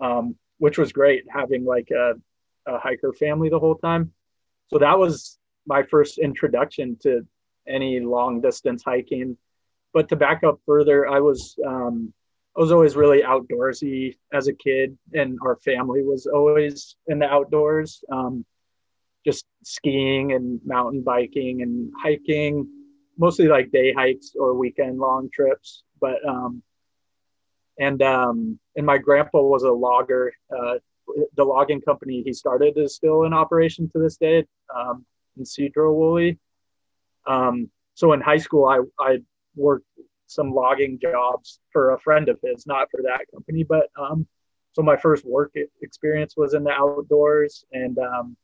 [0.00, 2.14] um, which was great having like a,
[2.66, 4.12] a hiker family the whole time.
[4.68, 7.26] So that was my first introduction to
[7.68, 9.36] any long distance hiking.
[9.92, 12.12] But to back up further, I was um,
[12.56, 17.26] I was always really outdoorsy as a kid, and our family was always in the
[17.26, 18.44] outdoors, um,
[19.24, 22.66] just skiing and mountain biking and hiking,
[23.18, 25.82] mostly like day hikes or weekend long trips.
[26.00, 26.62] But um,
[27.78, 30.32] and um, and my grandpa was a logger.
[30.54, 30.74] Uh,
[31.36, 34.44] the logging company he started is still in operation to this day
[34.74, 35.04] um,
[35.36, 36.38] in Sedro-Woolley.
[37.26, 39.18] Um, so in high school, I I
[39.56, 39.86] worked
[40.26, 44.26] some logging jobs for a friend of his, not for that company, but um,
[44.72, 48.36] so my first work experience was in the outdoors, and um,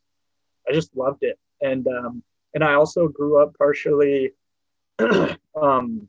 [0.67, 1.37] I just loved it.
[1.61, 4.31] And um, and I also grew up partially
[5.61, 6.07] um,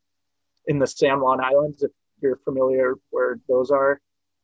[0.66, 4.00] in the San Juan Islands, if you're familiar where those are,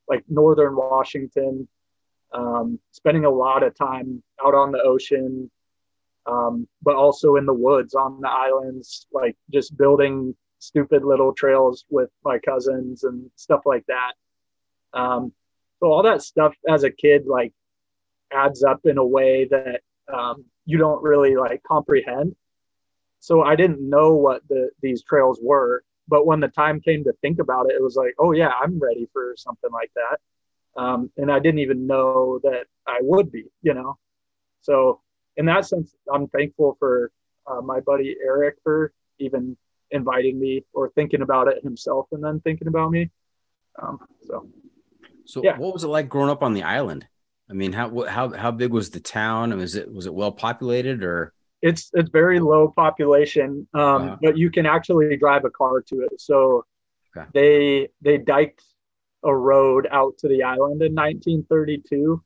[0.09, 1.69] like northern Washington.
[2.33, 5.51] Um, spending a lot of time out on the ocean,
[6.27, 11.85] um, but also in the woods on the islands, like just building stupid little trails
[11.89, 14.13] with my cousins and stuff like that.
[14.93, 15.33] Um,
[15.79, 17.53] so all that stuff as a kid like
[18.33, 19.81] adds up in a way that
[20.13, 22.35] um, you don't really like comprehend.
[23.27, 27.13] So I didn't know what the these trails were, but when the time came to
[27.23, 30.81] think about it, it was like, oh yeah, I'm ready for something like that.
[30.81, 33.99] Um, and I didn't even know that I would be, you know.
[34.61, 35.01] So
[35.37, 37.11] in that sense, I'm thankful for
[37.49, 39.57] uh, my buddy Eric for even
[39.91, 43.11] inviting me or thinking about it himself and then thinking about me.
[43.83, 44.49] Um, so,
[45.25, 45.59] so yeah.
[45.59, 47.09] what was it like growing up on the island?
[47.51, 49.57] I mean, how how how big was the town?
[49.57, 51.33] Was it was it well populated or?
[51.63, 54.19] It's it's very low population, um, wow.
[54.21, 56.21] but you can actually drive a car to it.
[56.21, 56.65] So
[57.17, 57.27] okay.
[57.33, 58.63] they they diked
[59.25, 62.23] a road out to the island in 1932.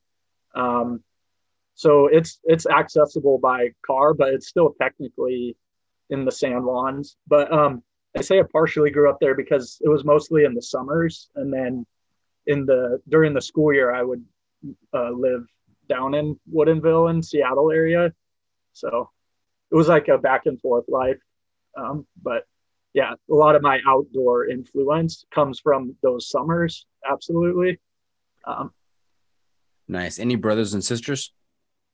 [0.53, 1.03] Um,
[1.75, 5.55] so it's it's accessible by car, but it's still technically
[6.09, 7.15] in the San Juans.
[7.27, 7.83] But um,
[8.15, 11.51] I say I partially grew up there because it was mostly in the summers, and
[11.51, 11.85] then
[12.45, 14.23] in the during the school year, I would
[14.93, 15.45] uh, live
[15.89, 18.13] down in Woodinville and Seattle area.
[18.73, 19.09] So
[19.71, 21.19] it was like a back and forth life.
[21.77, 22.43] Um, but
[22.93, 26.85] yeah, a lot of my outdoor influence comes from those summers.
[27.09, 27.79] Absolutely.
[28.45, 28.71] Um,
[29.87, 30.19] nice.
[30.19, 31.33] Any brothers and sisters?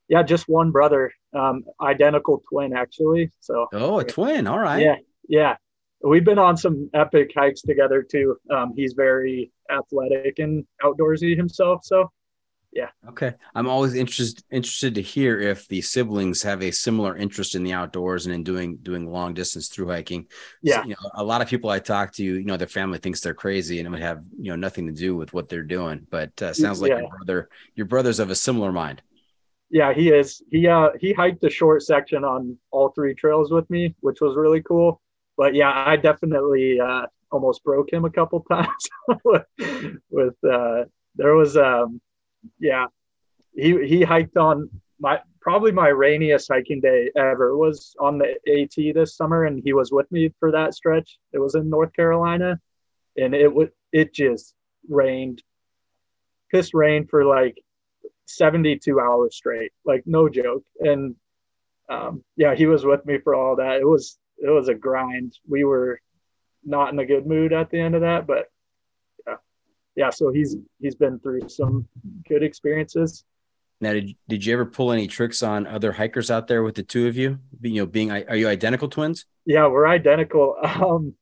[0.09, 3.31] Yeah, just one brother, um, identical twin actually.
[3.41, 4.47] So oh, a twin.
[4.47, 4.81] All right.
[4.81, 4.95] Yeah,
[5.27, 5.55] yeah.
[6.01, 8.37] We've been on some epic hikes together too.
[8.49, 11.81] Um, he's very athletic and outdoorsy himself.
[11.83, 12.09] So
[12.71, 12.89] yeah.
[13.09, 13.33] Okay.
[13.55, 17.73] I'm always interested interested to hear if the siblings have a similar interest in the
[17.73, 20.27] outdoors and in doing doing long distance through hiking.
[20.61, 20.81] Yeah.
[20.81, 23.21] So, you know, a lot of people I talk to, you know, their family thinks
[23.21, 26.05] they're crazy and it would have you know nothing to do with what they're doing.
[26.09, 26.99] But uh, sounds like yeah.
[26.99, 29.01] your brother your brother's of a similar mind
[29.69, 30.41] yeah, he is.
[30.49, 34.35] He uh he hiked a short section on all three trails with me, which was
[34.35, 35.01] really cool.
[35.35, 38.87] But yeah, I definitely uh almost broke him a couple times
[39.25, 39.43] with,
[40.09, 41.99] with uh there was um
[42.59, 42.85] yeah
[43.55, 48.93] he he hiked on my probably my rainiest hiking day ever was on the AT
[48.93, 51.17] this summer and he was with me for that stretch.
[51.31, 52.59] It was in North Carolina
[53.15, 54.53] and it would it just
[54.89, 55.41] rained
[56.51, 57.57] piss rain for like
[58.25, 60.63] 72 hours straight, like no joke.
[60.79, 61.15] And
[61.89, 63.77] um, yeah, he was with me for all that.
[63.77, 65.37] It was it was a grind.
[65.47, 66.01] We were
[66.63, 68.47] not in a good mood at the end of that, but
[69.97, 70.11] yeah.
[70.11, 71.87] So he's he's been through some
[72.29, 73.25] good experiences.
[73.81, 76.83] Now, did did you ever pull any tricks on other hikers out there with the
[76.83, 77.39] two of you?
[77.61, 79.25] You know, being are you identical twins?
[79.45, 80.55] Yeah, we're identical.
[80.63, 81.13] Um,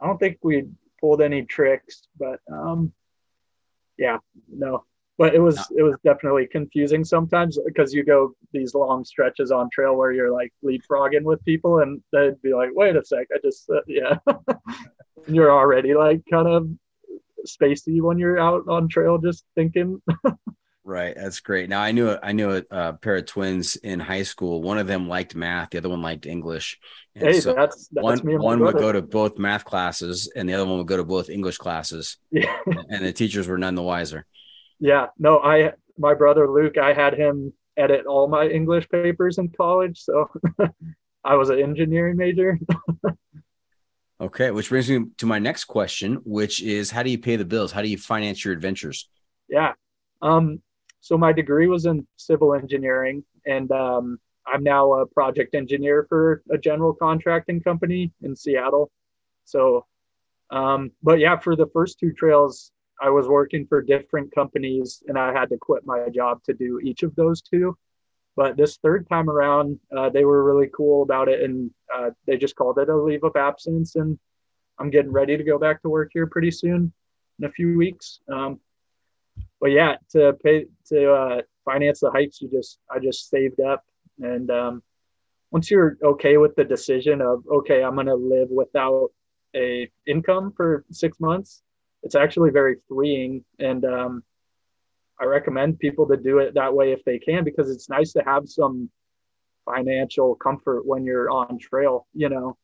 [0.00, 0.64] I don't think we
[1.00, 2.92] pulled any tricks, but um,
[3.96, 4.18] yeah,
[4.52, 4.84] no,
[5.18, 9.68] but it was it was definitely confusing sometimes because you go these long stretches on
[9.70, 13.38] trail where you're like leapfrogging with people and they'd be like wait a sec i
[13.42, 14.16] just uh, yeah
[15.26, 16.68] you're already like kind of
[17.46, 20.00] spacey when you're out on trail just thinking?
[20.84, 21.68] Right that's great.
[21.68, 24.62] Now i knew i knew a, a, pair of twins in high school.
[24.62, 26.78] One of them liked math the other one liked english.
[27.16, 30.54] And hey, so that's, that's one, one would go to both math classes and the
[30.54, 32.18] other one would go to both english classes.
[32.30, 32.56] Yeah.
[32.88, 34.26] and the teachers were none the wiser.
[34.78, 39.50] Yeah, no, I my brother Luke, I had him edit all my English papers in
[39.50, 40.28] college, so
[41.24, 42.58] I was an engineering major.
[44.20, 47.44] okay, which brings me to my next question, which is how do you pay the
[47.44, 47.72] bills?
[47.72, 49.08] How do you finance your adventures?
[49.48, 49.72] Yeah.
[50.22, 50.62] Um,
[51.00, 56.42] so my degree was in civil engineering and um, I'm now a project engineer for
[56.50, 58.90] a general contracting company in Seattle.
[59.44, 59.86] So
[60.50, 62.70] Um, but yeah, for the first two trails,
[63.02, 66.78] I was working for different companies and I had to quit my job to do
[66.88, 67.76] each of those two.
[68.36, 72.36] But this third time around, uh, they were really cool about it and uh, they
[72.36, 73.96] just called it a leave of absence.
[73.96, 74.18] And
[74.78, 76.92] I'm getting ready to go back to work here pretty soon
[77.38, 78.20] in a few weeks.
[78.32, 78.60] Um,
[79.60, 83.84] but yeah, to pay to uh, finance the hikes, you just I just saved up,
[84.20, 84.82] and um,
[85.50, 89.10] once you're okay with the decision of okay, I'm gonna live without
[89.54, 91.62] a income for six months,
[92.02, 94.22] it's actually very freeing, and um,
[95.20, 98.22] I recommend people to do it that way if they can because it's nice to
[98.22, 98.90] have some
[99.64, 102.06] financial comfort when you're on trail.
[102.14, 102.56] You know,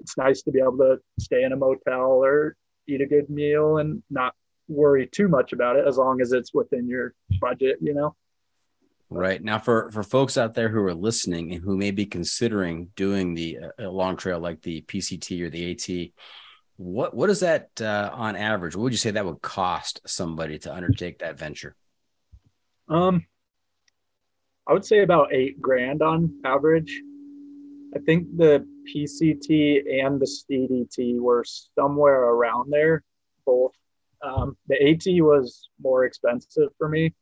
[0.00, 2.56] it's nice to be able to stay in a motel or
[2.88, 4.34] eat a good meal and not
[4.68, 8.14] worry too much about it as long as it's within your budget, you know.
[9.08, 12.90] Right now, for for folks out there who are listening and who may be considering
[12.96, 16.10] doing the uh, long trail like the PCT or the AT,
[16.76, 18.74] what what is that uh, on average?
[18.74, 21.76] What would you say that would cost somebody to undertake that venture?
[22.88, 23.26] Um,
[24.66, 27.02] I would say about eight grand on average.
[27.94, 33.02] I think the PCT and the CDT were somewhere around there,
[33.44, 33.72] both.
[34.22, 37.14] Um, the AT was more expensive for me.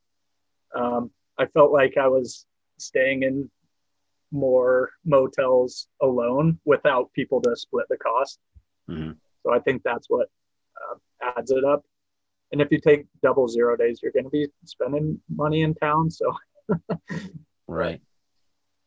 [0.74, 2.46] Um, I felt like I was
[2.78, 3.50] staying in
[4.30, 8.38] more motels alone without people to split the cost.
[8.90, 9.12] Mm-hmm.
[9.42, 10.28] So I think that's what
[10.76, 10.96] uh,
[11.36, 11.84] adds it up.
[12.54, 16.08] And if you take double zero days, you're going to be spending money in town.
[16.08, 16.32] So,
[17.66, 18.00] right.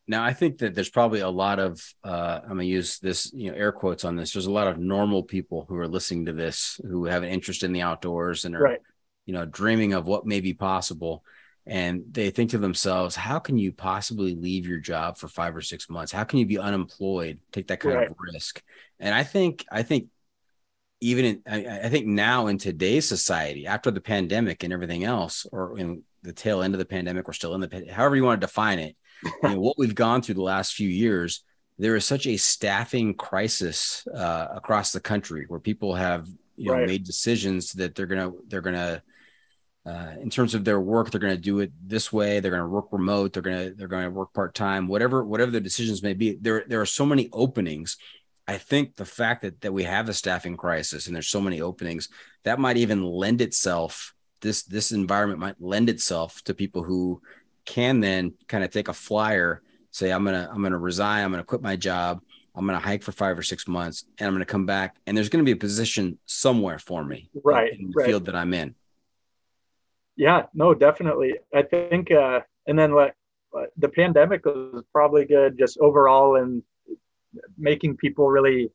[0.08, 3.30] Now, I think that there's probably a lot of, uh, I'm going to use this,
[3.34, 4.32] you know, air quotes on this.
[4.32, 7.62] There's a lot of normal people who are listening to this who have an interest
[7.62, 8.80] in the outdoors and are, right.
[9.26, 11.26] you know, dreaming of what may be possible.
[11.66, 15.62] And they think to themselves, how can you possibly leave your job for five or
[15.62, 16.14] six months?
[16.14, 18.10] How can you be unemployed, take that kind right.
[18.10, 18.64] of risk?
[19.02, 20.08] And I think, I think
[21.00, 25.46] even in, I, I, think now in today's society, after the pandemic and everything else,
[25.52, 28.42] or in the tail end of the pandemic, we're still in the, however you want
[28.42, 31.44] to define it, you know, what we've gone through the last few years,
[31.78, 36.74] there is such a staffing crisis uh, across the country where people have you know
[36.74, 36.88] right.
[36.88, 39.02] made decisions that they're gonna they're gonna
[39.86, 42.88] uh, in terms of their work they're gonna do it this way they're gonna work
[42.92, 46.66] remote they're gonna they're gonna work part time whatever whatever the decisions may be there
[46.68, 47.98] there are so many openings
[48.48, 51.62] I think the fact that that we have a staffing crisis and there's so many
[51.62, 52.10] openings
[52.44, 57.22] that might even lend itself this this environment might lend itself to people who
[57.66, 61.44] can then kind of take a flyer, say, I'm gonna I'm gonna resign, I'm gonna
[61.44, 62.22] quit my job,
[62.56, 65.30] I'm gonna hike for five or six months, and I'm gonna come back, and there's
[65.30, 68.06] gonna be a position somewhere for me, right, in, in the right.
[68.08, 68.76] field that I'm in.
[70.16, 71.36] Yeah, no, definitely.
[71.54, 73.16] I think, uh, and then like
[73.78, 76.64] the pandemic was probably good just overall in
[77.58, 78.70] making people really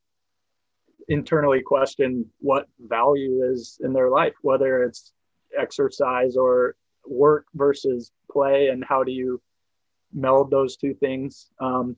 [1.08, 5.12] internally question what value is in their life, whether it's
[5.58, 9.40] exercise or work versus play and how do you
[10.12, 11.50] meld those two things.
[11.60, 11.96] Um,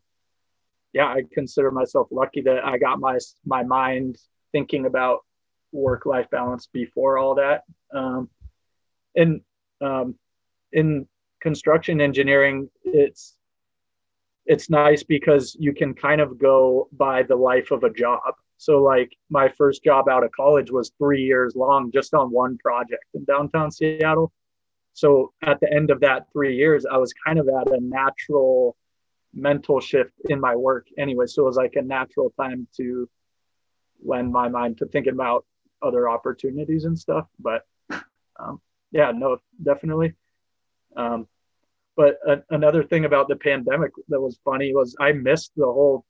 [0.92, 4.16] yeah i consider myself lucky that i got my my mind
[4.52, 5.24] thinking about
[5.74, 7.64] work life balance before all that.
[7.92, 8.30] Um,
[9.16, 9.40] and
[9.80, 10.14] um,
[10.72, 11.06] in
[11.40, 13.36] construction engineering it's
[14.46, 18.82] it's nice because you can kind of go by the life of a job so
[18.82, 23.04] like my first job out of college was three years long just on one project
[23.14, 24.32] in downtown seattle
[24.94, 28.76] so at the end of that three years, I was kind of at a natural
[29.34, 31.26] mental shift in my work anyway.
[31.26, 33.08] So it was like a natural time to
[34.04, 35.44] lend my mind to thinking about
[35.82, 37.26] other opportunities and stuff.
[37.40, 37.66] But
[38.38, 38.60] um,
[38.92, 40.14] yeah, no, definitely.
[40.96, 41.26] Um,
[41.96, 46.04] but a- another thing about the pandemic that was funny was I missed the whole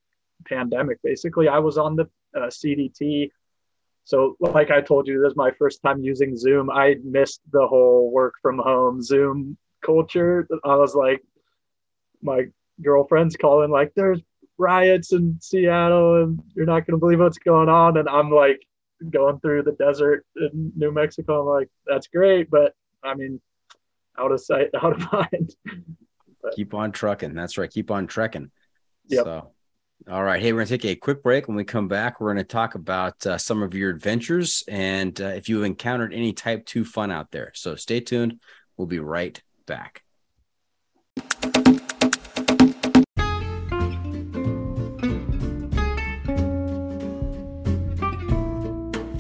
[0.47, 0.99] pandemic.
[1.03, 3.31] Basically, I was on the uh, CDT
[4.05, 6.71] so, like I told you, this is my first time using Zoom.
[6.71, 10.47] I missed the whole work from home Zoom culture.
[10.63, 11.23] I was like,
[12.23, 12.45] my
[12.83, 14.21] girlfriend's calling, like, there's
[14.59, 17.97] riots in Seattle and you're not going to believe what's going on.
[17.97, 18.63] And I'm like
[19.11, 21.41] going through the desert in New Mexico.
[21.41, 22.51] I'm like, that's great.
[22.51, 23.41] But I mean,
[24.19, 25.55] out of sight, out of mind.
[26.43, 27.35] But, Keep on trucking.
[27.35, 27.71] That's right.
[27.71, 28.51] Keep on trekking.
[29.09, 29.23] Yeah.
[29.23, 29.55] So
[30.11, 30.43] all right.
[30.43, 31.49] Hey, we're going to take a quick break.
[31.49, 35.19] When we come back, we're going to talk about uh, some of your adventures and
[35.19, 37.53] uh, if you've encountered any type 2 fun out there.
[37.55, 38.39] So stay tuned.
[38.77, 40.03] We'll be right back.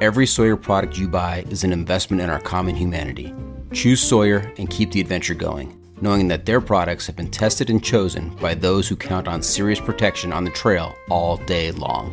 [0.00, 3.32] Every Sawyer product you buy is an investment in our common humanity.
[3.72, 7.82] Choose Sawyer and keep the adventure going, knowing that their products have been tested and
[7.82, 12.12] chosen by those who count on serious protection on the trail all day long.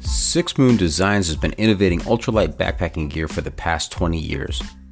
[0.00, 4.62] Six Moon Designs has been innovating ultralight backpacking gear for the past 20 years.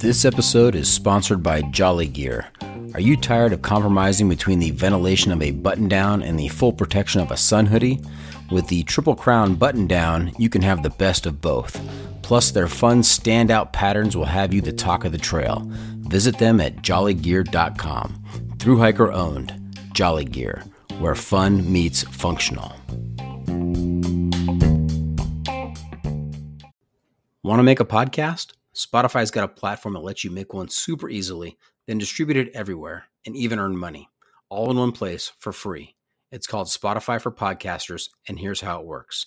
[0.00, 2.48] This episode is sponsored by Jolly Gear.
[2.94, 6.72] Are you tired of compromising between the ventilation of a button down and the full
[6.72, 8.00] protection of a sun hoodie?
[8.50, 11.78] With the Triple Crown button down, you can have the best of both.
[12.22, 15.70] Plus, their fun standout patterns will have you the talk of the trail.
[15.98, 18.24] Visit them at jollygear.com.
[18.58, 20.64] Through hiker owned, Jolly Gear,
[20.98, 22.74] where fun meets functional.
[27.42, 28.52] Want to make a podcast?
[28.74, 33.06] Spotify's got a platform that lets you make one super easily, then distribute it everywhere
[33.26, 34.08] and even earn money,
[34.48, 35.96] all in one place for free.
[36.30, 39.26] It's called Spotify for Podcasters, and here's how it works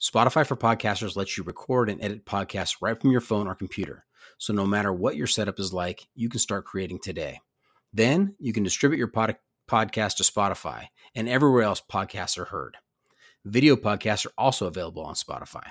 [0.00, 4.04] Spotify for Podcasters lets you record and edit podcasts right from your phone or computer.
[4.38, 7.40] So no matter what your setup is like, you can start creating today.
[7.92, 9.36] Then you can distribute your pod-
[9.70, 12.76] podcast to Spotify and everywhere else podcasts are heard.
[13.44, 15.70] Video podcasts are also available on Spotify.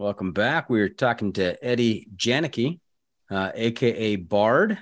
[0.00, 0.70] Welcome back.
[0.70, 2.78] We are talking to Eddie Janicki,
[3.32, 4.78] uh, aka Bard,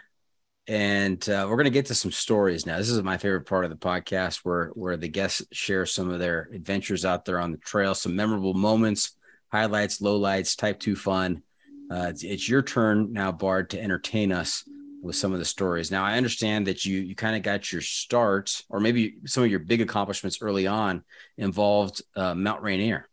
[0.68, 2.76] and uh, we're going to get to some stories now.
[2.76, 6.18] This is my favorite part of the podcast, where where the guests share some of
[6.18, 9.16] their adventures out there on the trail, some memorable moments,
[9.50, 11.42] highlights, lowlights, type two fun.
[11.90, 14.64] Uh, it's, it's your turn now, Bard, to entertain us
[15.00, 15.90] with some of the stories.
[15.90, 19.50] Now, I understand that you you kind of got your start, or maybe some of
[19.50, 21.04] your big accomplishments early on
[21.38, 23.08] involved uh, Mount Rainier.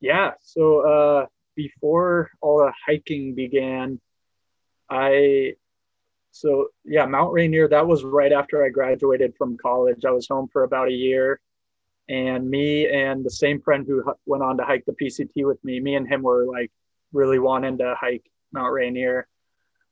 [0.00, 0.32] Yeah.
[0.42, 4.00] So uh, before all the hiking began,
[4.90, 5.54] I
[6.30, 7.68] so yeah, Mount Rainier.
[7.68, 10.04] That was right after I graduated from college.
[10.04, 11.40] I was home for about a year,
[12.08, 15.80] and me and the same friend who went on to hike the PCT with me,
[15.80, 16.70] me and him were like
[17.12, 19.26] really wanting to hike Mount Rainier.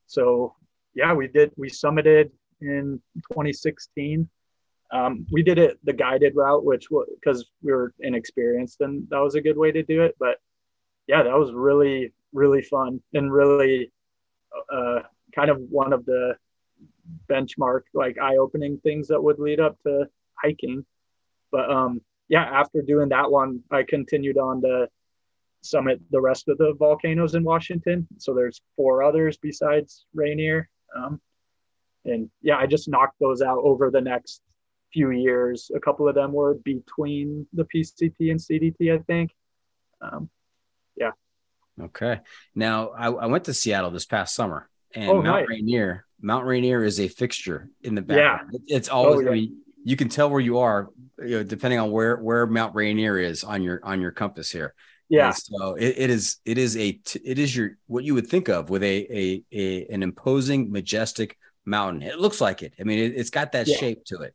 [0.07, 0.55] So
[0.94, 1.52] yeah, we did.
[1.57, 2.30] We summited
[2.61, 3.00] in
[3.32, 4.28] 2016
[4.95, 6.86] um, we did it the guided route, which
[7.20, 10.14] because we were inexperienced, and that was a good way to do it.
[10.20, 10.38] But
[11.09, 13.92] yeah, that was really really fun and really
[14.72, 15.01] uh,
[15.34, 16.36] kind of one of the
[17.28, 20.07] benchmark like eye opening things that would lead up to
[20.42, 20.84] hiking.
[21.51, 24.88] But um, yeah, after doing that one, I continued on to
[25.62, 28.07] summit the rest of the volcanoes in Washington.
[28.18, 30.68] So there's four others besides Rainier.
[30.97, 31.20] Um,
[32.05, 34.42] and yeah, I just knocked those out over the next
[34.95, 35.70] few years.
[35.74, 39.32] A couple of them were between the PCT and CDT, I think.
[40.01, 40.30] Um,
[40.97, 41.11] yeah.
[41.80, 42.20] Okay.
[42.55, 45.47] Now I, I, went to Seattle this past summer, and oh, Mount nice.
[45.49, 46.07] Rainier.
[46.20, 48.16] Mount Rainier is a fixture in the back.
[48.16, 48.59] Yeah.
[48.68, 49.18] It's always.
[49.18, 49.30] Oh, yeah.
[49.30, 50.88] I mean, you can tell where you are,
[51.18, 54.74] you know, depending on where where Mount Rainier is on your on your compass here.
[55.09, 55.26] Yeah.
[55.26, 58.49] And so it, it is it is a it is your what you would think
[58.49, 61.36] of with a a, a an imposing, majestic
[61.66, 62.03] mountain.
[62.03, 62.74] It looks like it.
[62.80, 63.76] I mean, it, has got that yeah.
[63.76, 64.34] shape to it.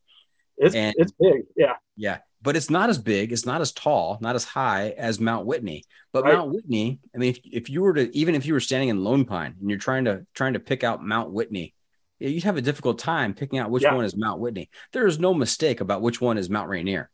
[0.59, 1.75] It's and, it's big, yeah.
[1.95, 5.45] Yeah, but it's not as big, it's not as tall, not as high as Mount
[5.45, 5.83] Whitney.
[6.11, 6.33] But Right.
[6.35, 9.03] Mount Whitney, I mean, if, if you were to even if you were standing in
[9.03, 11.73] Lone Pine and you're trying to trying to pick out Mount Whitney,
[12.19, 13.95] yeah, you'd have a difficult time picking out which Yeah.
[13.95, 14.69] one is Mount Whitney.
[14.91, 17.09] There is no mistake about which one is Mount Rainier.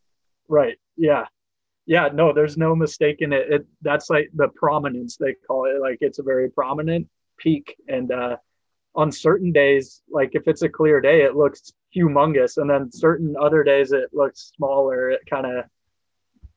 [0.48, 0.78] Right.
[0.98, 1.26] Yeah.
[1.86, 2.10] Yeah.
[2.14, 3.52] No, there's no mistake in it.
[3.52, 3.66] it.
[3.82, 5.80] That's like the prominence they call it.
[5.80, 7.76] Like it's a very prominent peak.
[7.88, 8.38] And uh,
[8.96, 13.36] on certain days, like if it's a clear day, it looks humongous, and then certain
[13.40, 15.10] other days it looks smaller.
[15.10, 15.66] It kind of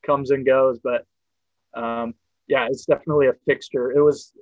[0.07, 1.05] comes and goes, but
[1.75, 2.15] um,
[2.47, 3.93] yeah, it's definitely a fixture.
[3.93, 4.33] It was.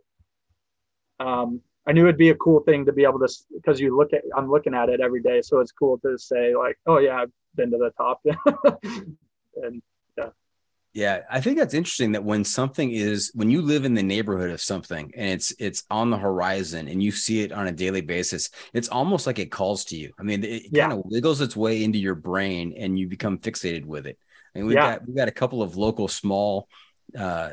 [1.18, 4.12] Um, I knew it'd be a cool thing to be able to because you look
[4.12, 7.16] at I'm looking at it every day, so it's cool to say like, oh yeah,
[7.16, 8.20] I've been to the top,
[9.62, 9.82] and
[10.96, 11.20] yeah.
[11.30, 14.62] I think that's interesting that when something is when you live in the neighborhood of
[14.62, 18.48] something and it's it's on the horizon and you see it on a daily basis,
[18.72, 20.12] it's almost like it calls to you.
[20.18, 20.88] I mean, it yeah.
[20.88, 24.18] kind of wiggles its way into your brain and you become fixated with it.
[24.54, 24.92] I mean, we've yeah.
[24.92, 26.66] got we've got a couple of local small
[27.14, 27.50] uh,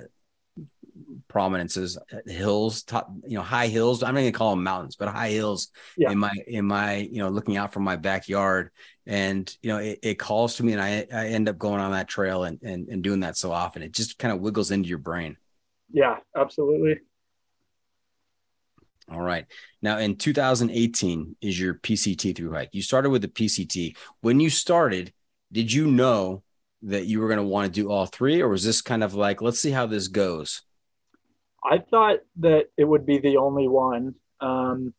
[1.28, 4.04] prominences, uh, hills, top, you know, high hills.
[4.04, 6.12] I'm not gonna call them mountains, but high hills yeah.
[6.12, 8.72] in my in my you know looking out from my backyard,
[9.06, 11.92] and you know it, it, calls to me, and I I end up going on
[11.92, 13.82] that trail and and, and doing that so often.
[13.82, 15.38] It just kind of wiggles into your brain.
[15.92, 17.00] Yeah, absolutely.
[19.12, 19.46] All right.
[19.82, 22.70] Now in 2018 is your PCT through hike.
[22.72, 23.98] You started with the PCT.
[24.22, 25.14] When you started,
[25.52, 26.44] did you know
[26.84, 29.14] that you were going to want to do all three, or was this kind of
[29.14, 30.64] like, let's see how this goes?
[31.64, 34.16] I thought that it would be the only one.
[34.42, 34.94] Um,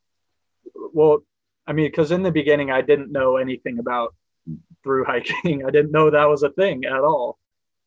[0.93, 1.23] well,
[1.67, 4.15] I mean, because in the beginning, I didn't know anything about
[4.83, 5.65] through hiking.
[5.67, 7.39] I didn't know that was a thing at all.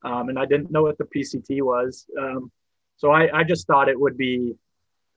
[0.03, 2.05] Um, and I didn't know what the PCT was.
[2.19, 2.51] Um,
[2.97, 4.55] so I, I just thought it would be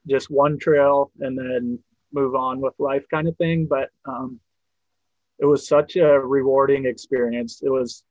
[0.08, 1.78] just one trail and then
[2.12, 3.66] move on with life kind of thing.
[3.66, 4.40] But um,
[5.38, 7.62] it was such a rewarding experience.
[7.62, 8.04] It was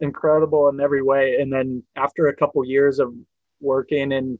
[0.00, 1.36] incredible in every way.
[1.40, 3.12] And then after a couple years of
[3.60, 4.38] working and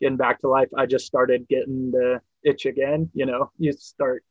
[0.00, 3.10] getting back to life, I just started getting the itch again.
[3.14, 4.24] You know, you start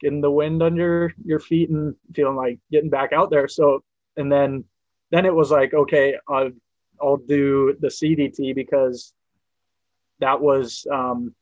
[0.00, 3.48] getting the wind under your feet and feeling like getting back out there.
[3.48, 3.82] So,
[4.16, 4.64] and then,
[5.10, 6.50] then it was like, okay, I'll,
[7.00, 9.12] I'll do the CDT because
[10.20, 11.34] that was um,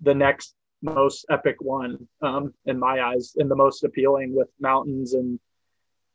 [0.00, 5.14] the next most epic one um, in my eyes and the most appealing with mountains
[5.14, 5.38] and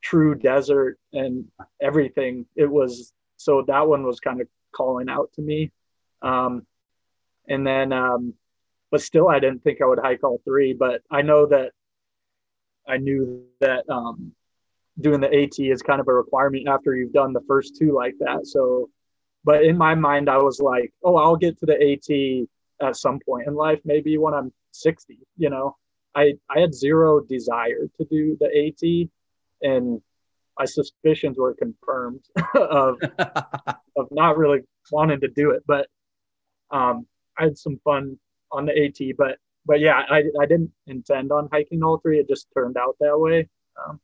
[0.01, 1.45] true desert and
[1.81, 2.45] everything.
[2.55, 5.71] It was so that one was kind of calling out to me.
[6.21, 6.65] Um,
[7.47, 8.33] and then, um,
[8.91, 10.73] but still, I didn't think I would hike all three.
[10.73, 11.71] But I know that
[12.87, 14.33] I knew that um,
[14.99, 18.15] doing the AT is kind of a requirement after you've done the first two like
[18.19, 18.45] that.
[18.47, 18.89] So,
[19.43, 22.47] but in my mind, I was like, oh, I'll get to the
[22.81, 25.19] AT at some point in life, maybe when I'm 60.
[25.37, 25.75] You know,
[26.15, 29.09] I I had zero desire to do the AT
[29.61, 30.01] and
[30.57, 32.23] my suspicions were confirmed
[32.55, 32.97] of
[33.97, 34.61] of not really
[34.91, 35.63] wanting to do it.
[35.67, 35.87] But
[36.71, 37.05] um,
[37.37, 38.17] I had some fun
[38.51, 39.17] on the AT.
[39.17, 42.19] But but yeah, I I didn't intend on hiking all three.
[42.19, 43.49] It just turned out that way.
[43.83, 43.99] Um,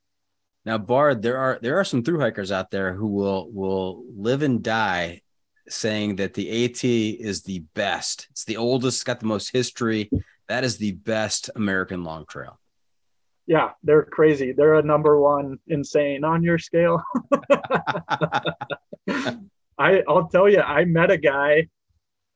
[0.66, 4.42] now, Bard, there are there are some through hikers out there who will will live
[4.42, 5.22] and die
[5.68, 8.28] saying that the AT is the best.
[8.32, 10.10] It's the oldest, got the most history.
[10.50, 12.60] That is the best American long trail
[13.52, 14.54] yeah, they're crazy.
[14.54, 17.04] They're a number one insane on your scale.
[19.78, 21.68] I I'll tell you, I met a guy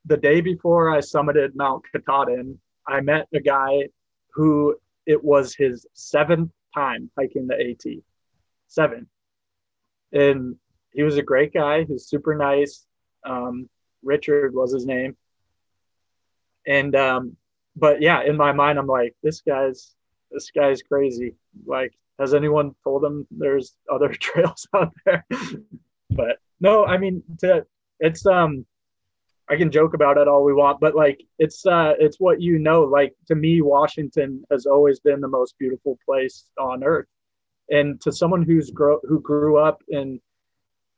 [0.06, 2.60] the day before I summited Mount Katahdin.
[2.88, 3.90] I met a guy
[4.34, 4.76] who
[5.06, 8.04] it was his seventh time hiking the AT.
[8.68, 9.08] Seven.
[10.12, 10.56] And
[10.94, 11.84] he was a great guy.
[11.84, 12.86] He was super nice.
[13.26, 13.70] Um,
[14.04, 15.16] Richard was his name.
[16.68, 17.38] And um,
[17.76, 19.94] but yeah, in my mind, I'm like, this guy's
[20.32, 21.36] this guy's crazy.
[21.66, 25.26] Like, has anyone told him there's other trails out there?
[26.12, 27.66] but no, I mean, to,
[28.00, 28.66] it's um,
[29.48, 32.58] I can joke about it all we want, but like, it's uh, it's what you
[32.58, 32.82] know.
[32.82, 37.08] Like to me, Washington has always been the most beautiful place on earth,
[37.70, 40.20] and to someone who's grow who grew up in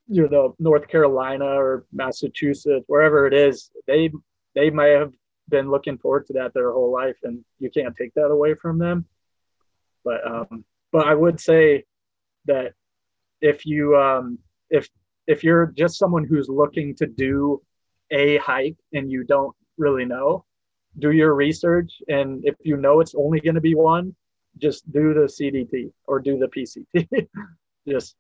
[0.08, 4.12] you know North Carolina or Massachusetts, wherever it is, they
[4.56, 5.14] they may have
[5.50, 8.80] been looking forward to that their whole life, and you can't take that away from
[8.80, 9.06] them.
[10.06, 11.84] But um, but I would say
[12.46, 12.74] that
[13.42, 14.40] if you um,
[14.70, 14.88] if
[15.28, 17.62] if you're just someone who's looking to do
[18.12, 20.46] a hike and you don't really know,
[21.00, 21.92] do your research.
[22.08, 24.16] And if you know it's only going to be one,
[24.58, 27.28] just do the CDT or do the PCT.
[27.88, 28.16] just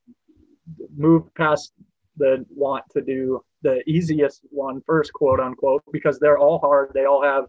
[0.95, 1.73] move past
[2.17, 6.91] the want to do the easiest one first, quote unquote, because they're all hard.
[6.93, 7.45] They all have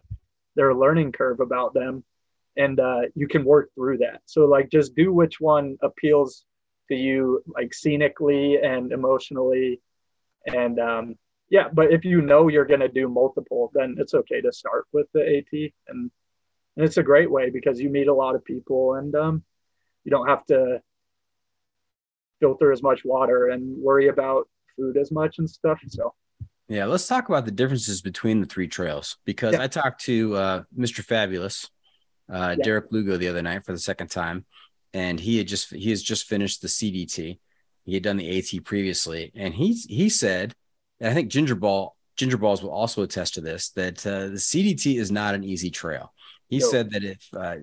[0.56, 2.04] their learning curve about them
[2.58, 4.20] and uh, you can work through that.
[4.26, 6.44] So like just do which one appeals
[6.88, 9.80] to you like scenically and emotionally
[10.46, 11.14] and um,
[11.50, 14.84] yeah but if you know you're going to do multiple then it's okay to start
[14.92, 15.44] with the at
[15.88, 16.10] and,
[16.76, 19.42] and it's a great way because you meet a lot of people and um,
[20.04, 20.80] you don't have to
[22.40, 26.14] filter as much water and worry about food as much and stuff so
[26.68, 29.62] Yeah, let's talk about the differences between the three trails because Yeah.
[29.62, 31.02] I talked to uh, Mr.
[31.02, 31.68] Fabulous,
[32.32, 32.64] uh, Yeah.
[32.64, 34.44] Derek Lugo, the other night for the second time,
[34.92, 37.38] and he had just he has just finished the CDT.
[37.84, 40.54] He had done the AT previously, and he he said,
[41.00, 44.34] and I think Ginger Ball Ginger Balls will also attest to this that uh, the
[44.34, 46.12] CDT is not an easy trail.
[46.48, 47.56] He said that if uh,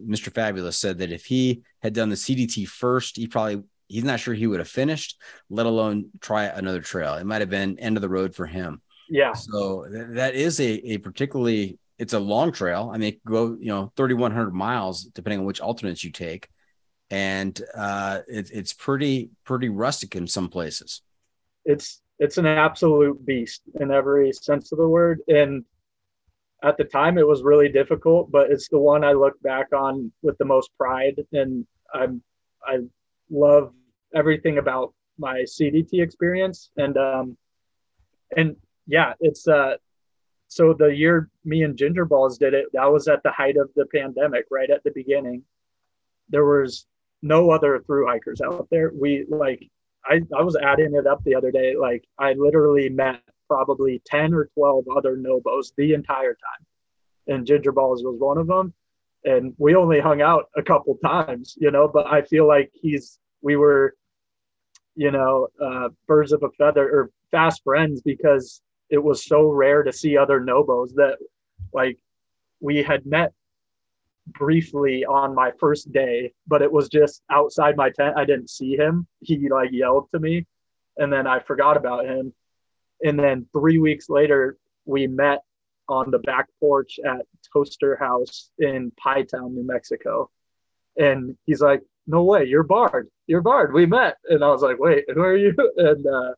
[0.00, 0.32] Mr.
[0.32, 4.32] Fabulous said that if he had done the CDT first, he probably he's not sure
[4.32, 5.20] he would have finished,
[5.50, 7.14] let alone try another trail.
[7.14, 8.80] It might have been end of the road for him.
[9.10, 12.90] Yeah, So th- that is a, a particularly it's a long trail.
[12.94, 16.48] I mean, it go you know 3,100 miles depending on which alternates you take,
[17.10, 21.02] and uh, it, it's pretty pretty rustic in some places.
[21.64, 25.20] it's it's an absolute beast in every sense of the word.
[25.28, 25.64] And
[26.62, 30.12] at the time, it was really difficult, but it's the one I look back on
[30.22, 31.24] with the most pride.
[31.32, 32.22] And I'm
[32.64, 32.78] I
[33.30, 33.72] love
[34.14, 36.70] everything about my CDT experience.
[36.76, 37.36] And um,
[38.36, 38.56] and
[38.86, 39.76] yeah, it's uh,
[40.48, 43.70] so the year me and Ginger Balls did it, that was at the height of
[43.76, 45.44] the pandemic, right at the beginning.
[46.30, 46.86] There was
[47.22, 48.90] no other through hikers out there.
[48.92, 49.70] We like
[50.08, 51.76] I, I was adding it up the other day.
[51.76, 56.66] Like I literally met probably 10 or 12 other Nobos the entire time.
[57.26, 58.72] And Ginger Balls was one of them.
[59.24, 63.18] And we only hung out a couple times, you know, but I feel like he's,
[63.42, 63.94] we were,
[64.94, 69.82] you know, uh, birds of a feather or fast friends because it was so rare
[69.82, 71.18] to see other Nobos that
[71.72, 71.98] like
[72.60, 73.32] we had met
[74.32, 78.16] briefly on my first day, but it was just outside my tent.
[78.16, 79.06] I didn't see him.
[79.20, 80.46] He like yelled to me
[80.98, 82.34] and then I forgot about him.
[83.02, 85.42] And then three weeks later, we met
[85.88, 90.28] on the back porch at Toaster House in Pie Town, New Mexico.
[90.98, 93.08] And he's like, No way, you're Bard.
[93.26, 93.72] You're Bard.
[93.72, 94.16] We met.
[94.28, 95.54] And I was like, Wait, who are you?
[95.76, 96.32] And uh,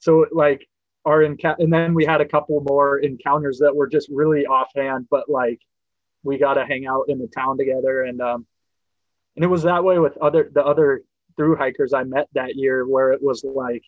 [0.00, 0.68] so, like,
[1.04, 5.08] our encounter, and then we had a couple more encounters that were just really offhand,
[5.10, 5.60] but like,
[6.28, 8.02] we got to hang out in the town together.
[8.02, 8.46] And um
[9.34, 11.02] and it was that way with other the other
[11.36, 13.82] through hikers I met that year where it was like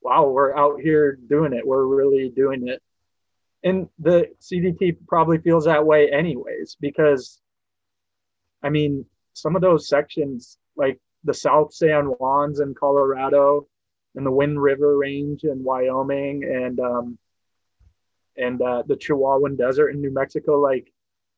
[0.00, 1.66] wow we're out here doing it.
[1.66, 2.80] We're really doing it.
[3.64, 7.40] And the CDT probably feels that way anyways because
[8.62, 9.04] I mean
[9.34, 13.66] some of those sections like the South San Juans in Colorado
[14.14, 17.18] and the Wind River Range in Wyoming and um
[18.36, 20.92] and uh, the Chihuahuan Desert in New Mexico like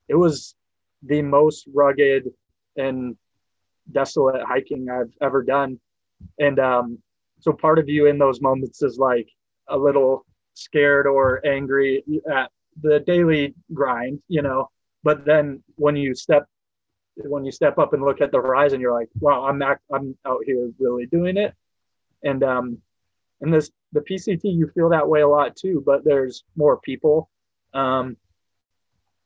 [0.09, 0.55] it was
[1.03, 2.31] the most rugged
[2.77, 3.17] and
[3.91, 5.79] desolate hiking I've ever done.
[6.39, 6.99] And um,
[7.41, 9.29] so part of you in those moments is like
[9.69, 10.25] a little
[10.55, 12.03] scared or angry
[12.33, 12.51] at
[12.81, 14.71] the daily grind, you know.
[15.03, 16.47] But then when you step
[17.17, 20.17] when you step up and look at the horizon, you're like, wow, I'm not, I'm
[20.27, 21.55] out here really doing it.
[22.25, 22.79] And um,
[23.41, 27.31] and this the PCT you feel that way a lot too, but there's more people.
[27.75, 28.17] Um,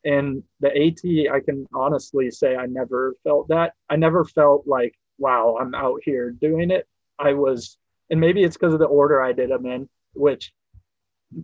[0.05, 3.75] and the AT, I can honestly say I never felt that.
[3.91, 6.87] I never felt like, wow, I'm out here doing it.
[7.19, 7.79] I was,
[8.11, 10.53] and maybe it's because of the order I did them in, which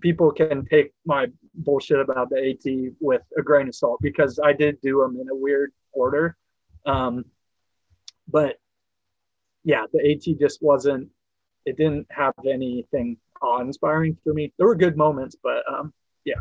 [0.01, 4.53] people can take my bullshit about the AT with a grain of salt because I
[4.53, 6.37] did do them in a weird order.
[6.87, 7.25] Um,
[8.29, 8.57] but
[9.65, 11.09] yeah, the AT just wasn't,
[11.67, 14.53] it didn't have anything awe inspiring for me.
[14.59, 15.93] There were good moments, but um,
[16.25, 16.41] Yeah,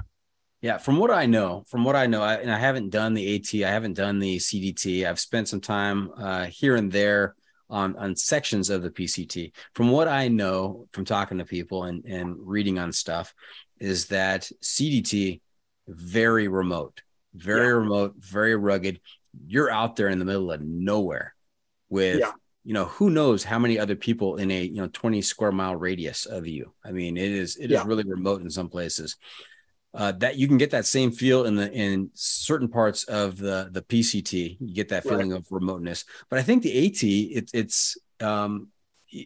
[0.78, 3.68] from what I know, from what I know, I, and I haven't done the AT,
[3.68, 5.06] I haven't done the CDT.
[5.06, 7.36] I've spent some time uh, here and there
[7.70, 9.52] on on sections of the PCT.
[9.74, 13.34] From what I know, from talking to people and and reading on stuff,
[13.80, 15.42] is that CDT
[15.88, 17.02] very remote,
[17.34, 17.74] very Yeah.
[17.74, 19.02] remote, very rugged.
[19.46, 21.36] You're out there in the middle of nowhere
[21.90, 22.20] with.
[22.20, 22.32] Yeah.
[22.66, 25.76] You know who knows how many other people in a you know 20 square mile
[25.76, 26.74] radius of you.
[26.86, 27.84] I mean, it is it is Yeah.
[27.86, 29.18] really remote in some places
[29.94, 33.70] uh, that you can get that same feel in the in certain parts of the
[33.72, 34.58] the PCT.
[34.60, 35.08] You get that Right.
[35.08, 38.70] feeling of remoteness, but I think the AT it, it's um,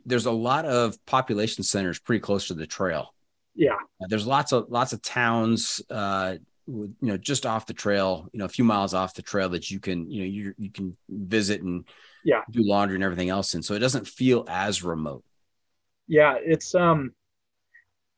[0.05, 3.13] there's a lot of population centers pretty close to the trail.
[3.55, 6.35] yeah, Uh, There's lots of lots of towns, uh,
[6.67, 9.71] you know, just off the trail, you know, a few miles off the trail that
[9.71, 11.85] you can you know you you can visit and
[12.23, 12.41] Yeah.
[12.51, 15.23] do laundry and everything else, and so it doesn't feel as remote.
[16.07, 17.13] yeah it's um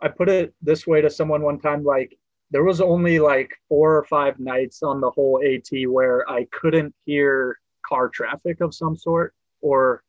[0.01, 2.17] i put it this way to someone one time like
[2.51, 6.93] there was only like four or five nights on the whole at where i couldn't
[7.05, 10.03] hear car traffic of some sort or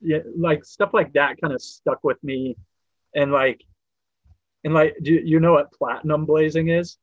[0.00, 2.56] yeah, like stuff like that kind of stuck with me
[3.14, 3.60] and like
[4.64, 6.98] and like do you- know what platinum blazing is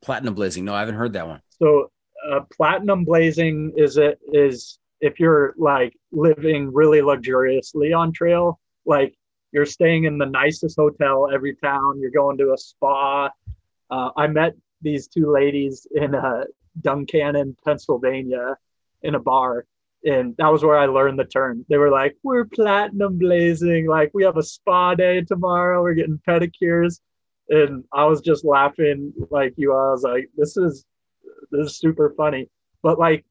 [0.00, 0.64] Platinum blazing.
[0.64, 1.40] No, I haven't heard that one.
[1.50, 1.90] so
[2.30, 9.16] uh, platinum blazing is it is if you're like living really luxuriously on trail like
[9.52, 12.00] you're staying in the nicest hotel every town.
[12.00, 13.30] You're going to a spa.
[13.90, 16.44] Uh, I met these two ladies in uh,
[16.80, 18.56] Duncannon, Pennsylvania,
[19.02, 19.64] in a bar,
[20.04, 21.64] and that was where I learned the term.
[21.68, 23.86] They were like, "We're platinum blazing.
[23.86, 25.82] Like we have a spa day tomorrow.
[25.82, 27.00] We're getting pedicures."
[27.48, 29.72] And I was just laughing like you.
[29.72, 30.84] I was like, "This is
[31.50, 32.50] this is super funny."
[32.82, 33.24] But like,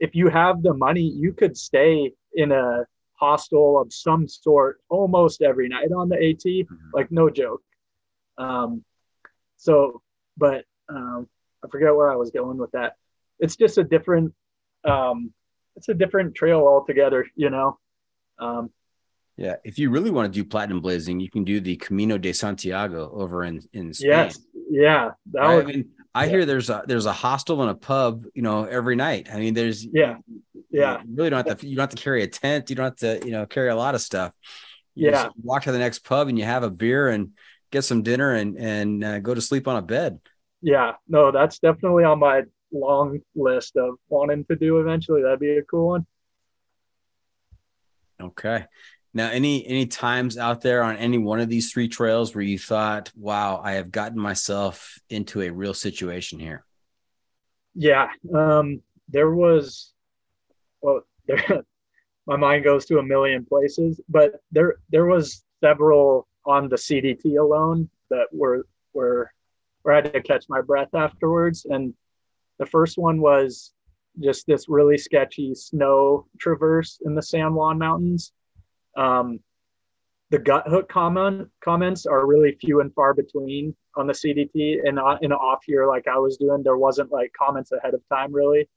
[0.00, 2.86] if you have the money, you could stay in a
[3.18, 6.44] hostel of some sort almost every night on the AT.
[6.44, 6.74] Mm-hmm.
[6.92, 7.62] Like no joke.
[8.38, 8.84] Um,
[9.56, 10.02] so,
[10.36, 11.28] but um,
[11.64, 12.94] I forget where I was going with that.
[13.38, 14.34] It's just a different,
[14.84, 15.32] um,
[15.76, 17.78] it's a different trail altogether, you know.
[18.38, 18.70] Um,
[19.36, 22.32] Yeah, if you really want to do platinum blazing, you can do the Camino de
[22.32, 24.10] Santiago over in in Spain.
[24.10, 24.38] yes,
[24.70, 25.54] yeah, that Right?
[25.56, 26.30] was, I mean, I yeah.
[26.30, 29.28] hear there's a there's a hostel and a pub, you know, every night.
[29.32, 30.16] I mean, there's yeah,
[30.70, 31.66] yeah, You really don't have to.
[31.68, 32.70] You don't have to carry a tent.
[32.70, 33.26] You don't have to.
[33.26, 34.32] You know, carry a lot of stuff.
[34.94, 35.24] You Yeah.
[35.24, 37.32] just walk to the next pub and you have a beer and
[37.70, 40.18] get some dinner and and uh, go to sleep on a bed.
[40.62, 40.92] yeah.
[41.08, 45.22] No, that's definitely on my long list of wanting to do eventually.
[45.22, 46.06] That'd be a cool one.
[48.20, 48.64] Okay.
[49.16, 52.58] Now, any any times out there on any one of these three trails where you
[52.58, 56.66] thought, "Wow, I have gotten myself into a real situation here."
[57.74, 59.94] Yeah, um, there was,
[60.82, 61.62] well, there,
[62.26, 67.40] my mind goes to a million places, but there there was several on the CDT
[67.40, 69.32] alone that were were
[69.80, 71.64] where I had to catch my breath afterwards.
[71.64, 71.94] And
[72.58, 73.72] the first one was
[74.20, 78.32] just this really sketchy snow traverse in the San Juan Mountains.
[78.96, 79.40] Um,
[80.30, 84.86] the Guthook comment comments are really few and far between on the CDT.
[84.86, 87.94] And uh, in an off year like I was doing, there wasn't like comments ahead
[87.94, 88.68] of time really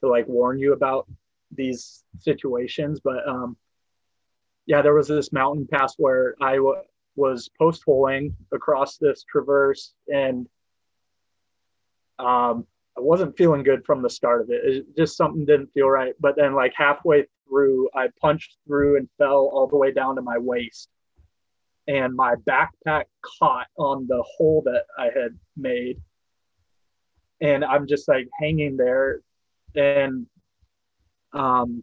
[0.00, 1.08] to like warn you about
[1.50, 3.00] these situations.
[3.02, 3.56] But um,
[4.66, 6.82] yeah, there was this mountain pass where I w-
[7.16, 10.46] was post holing across this traverse and
[12.18, 12.66] um,
[12.96, 14.60] I wasn't feeling good from the start of it.
[14.64, 14.96] it.
[14.96, 16.12] Just something didn't feel right.
[16.20, 20.22] But then, like halfway through, I punched through and fell all the way down to
[20.22, 20.88] my waist,
[21.88, 23.04] and my backpack
[23.38, 26.00] caught on the hole that I had made,
[27.40, 29.20] and I'm just like hanging there,
[29.74, 30.26] and
[31.32, 31.82] um,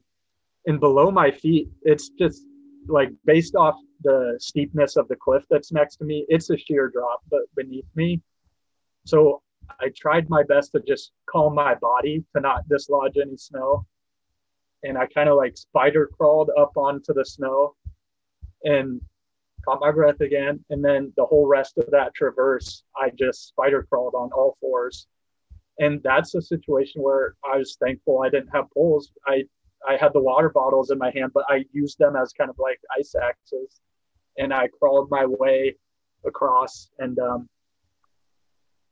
[0.65, 2.43] and below my feet, it's just
[2.87, 6.89] like based off the steepness of the cliff that's next to me, it's a sheer
[6.89, 8.21] drop, but beneath me.
[9.05, 9.41] So
[9.79, 13.85] I tried my best to just calm my body to not dislodge any snow.
[14.83, 17.75] And I kind of like spider crawled up onto the snow
[18.63, 19.01] and
[19.65, 20.63] caught my breath again.
[20.69, 25.07] And then the whole rest of that traverse, I just spider crawled on all fours.
[25.79, 29.11] And that's a situation where I was thankful I didn't have poles.
[29.25, 29.43] I
[29.87, 32.57] I had the water bottles in my hand, but I used them as kind of
[32.59, 33.79] like ice axes.
[34.37, 35.75] And I crawled my way
[36.25, 37.49] across and um,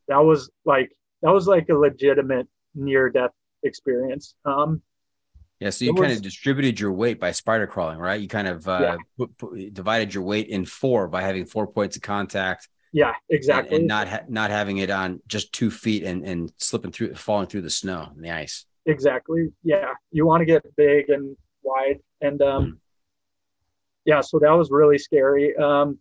[0.07, 0.91] that was like
[1.21, 3.31] that was like a legitimate near death
[3.63, 4.35] experience.
[4.45, 4.81] Um,
[5.59, 8.21] Yeah, so you It kind was- of distributed your weight by spider crawling, right?
[8.21, 8.97] You kind of uh, Yeah.
[9.17, 13.77] put, put, divided your weight in four by having four points of contact, yeah, exactly.
[13.77, 17.47] and, not ha- not having it on just two feet and and slipping through, falling
[17.47, 18.65] through the snow and the ice.
[18.85, 19.51] exactly.
[19.63, 22.79] Yeah, you want to get big and wide, and um,
[24.05, 25.55] yeah, so that was really scary.
[25.57, 25.97] Um,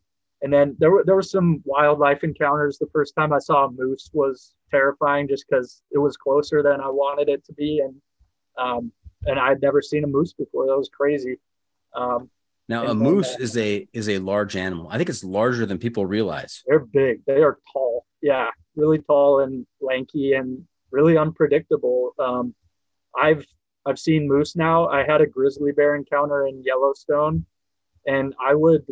[0.46, 2.78] and then there were there were some wildlife encounters.
[2.78, 6.80] The first time I saw a moose was terrifying, just because it was closer than
[6.80, 7.96] I wanted it to be, and
[8.56, 8.92] um,
[9.24, 10.68] and I'd never seen a moose before.
[10.68, 11.40] That was crazy.
[11.96, 12.30] Um,
[12.68, 14.86] Now, a moose uh, is a is a large animal.
[14.88, 16.62] I think it's larger than people realize.
[16.64, 17.24] They're big.
[17.26, 18.06] They are tall.
[18.22, 22.12] Yeah, really tall and lanky and really unpredictable.
[22.20, 22.54] Um,
[23.20, 23.44] I've
[23.84, 24.86] I've seen moose now.
[24.86, 27.46] I had a grizzly bear encounter in Yellowstone,
[28.06, 28.86] and I would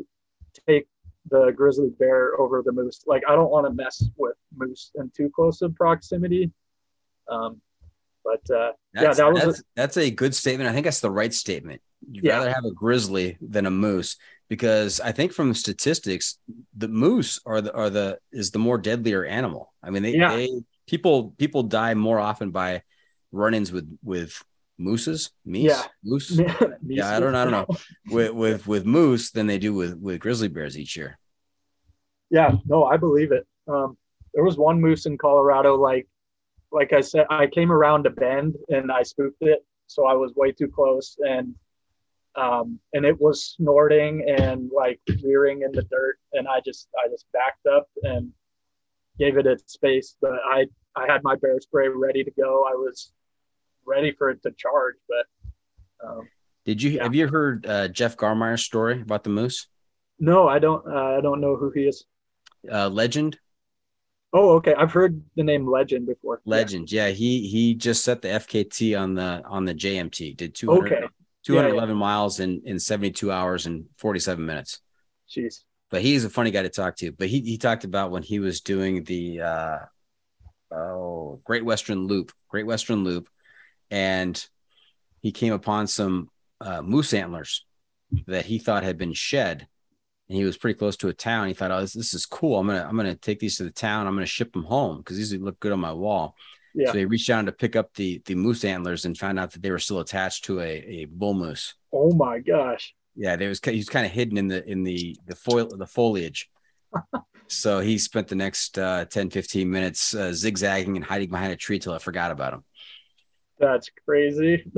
[0.69, 0.89] take
[1.31, 3.03] the grizzly bear over the moose.
[3.07, 6.51] Like I don't want to mess with moose in too close of proximity.
[7.29, 7.61] Um,
[8.25, 10.69] but uh, yeah, That's, that was a- that's, that's a good statement.
[10.69, 11.81] I think that's the right statement.
[12.11, 12.39] You'd Yeah.
[12.39, 14.17] rather have a grizzly than a moose
[14.49, 16.39] because I think from statistics,
[16.77, 19.73] the moose are the are the is the more deadlier animal.
[19.83, 20.37] I mean, they, Yeah.
[20.37, 20.51] they
[20.87, 22.83] people people die more often by
[23.33, 24.43] run-ins with with
[24.79, 25.83] mooses, meese, Yeah.
[26.03, 26.31] moose.
[26.39, 26.57] yeah,
[26.87, 27.77] Yeah, I don't I don't know
[28.11, 31.19] with with with moose than they do with with grizzly bears each year.
[32.31, 33.47] Yeah, no, I believe it.
[33.69, 33.97] Um,
[34.33, 36.09] there was one moose in Colorado, like,
[36.73, 40.35] like I said, I came around a bend and I spooked it, so I was
[40.35, 41.55] way too close, and
[42.37, 47.09] um, and it was snorting and like rearing in the dirt, and I just I
[47.09, 48.33] just backed up and
[49.21, 50.67] gave it its space, but I
[50.97, 52.65] I had my bear spray ready to go.
[52.69, 53.13] I was
[53.87, 56.29] ready for it to charge, but um,
[56.65, 57.03] Did you Yeah.
[57.05, 59.69] have you heard uh, Jeff Garmire's story about the moose?
[60.19, 60.87] No, I don't.
[60.87, 62.05] Uh, I don't know who he is.
[62.71, 63.39] Uh, legend,
[64.33, 64.75] Oh, okay.
[64.75, 66.41] I've heard the name Legend before.
[66.45, 66.91] Legend.
[66.91, 70.37] Yeah, he he just set the FKT on the on the JMT.
[70.37, 71.07] Did 200, Okay.
[71.45, 74.81] 211 miles in in 72 hours and 47 minutes.
[75.29, 75.61] Jeez.
[75.91, 77.13] But he's a funny guy to talk to.
[77.13, 79.79] But he he talked about when he was doing the uh
[80.73, 83.29] oh Great Western Loop, Great Western Loop,
[83.91, 84.45] and
[85.21, 86.29] he came upon some
[86.61, 87.65] uh, moose antlers
[88.27, 89.67] that he thought had been shed.
[90.29, 91.49] And he was pretty close to a town.
[91.49, 92.59] He thought, "Oh, this, this is cool.
[92.59, 94.07] I'm gonna I'm gonna take these to the town.
[94.07, 96.35] I'm gonna ship them home because these would look good on my wall."
[96.75, 96.91] Yeah.
[96.91, 99.63] So he reached down to pick up the the moose antlers and found out that
[99.63, 101.75] they were still attached to a, a bull moose.
[101.93, 102.95] Oh my gosh.
[103.15, 105.87] Yeah, there was he was kind of hidden in the in the the foil the
[105.87, 106.51] foliage.
[107.49, 111.57] so he spent the next uh, 10, 15 minutes uh, zigzagging and hiding behind a
[111.57, 112.65] tree till I forgot about him.
[113.59, 114.65] That's crazy.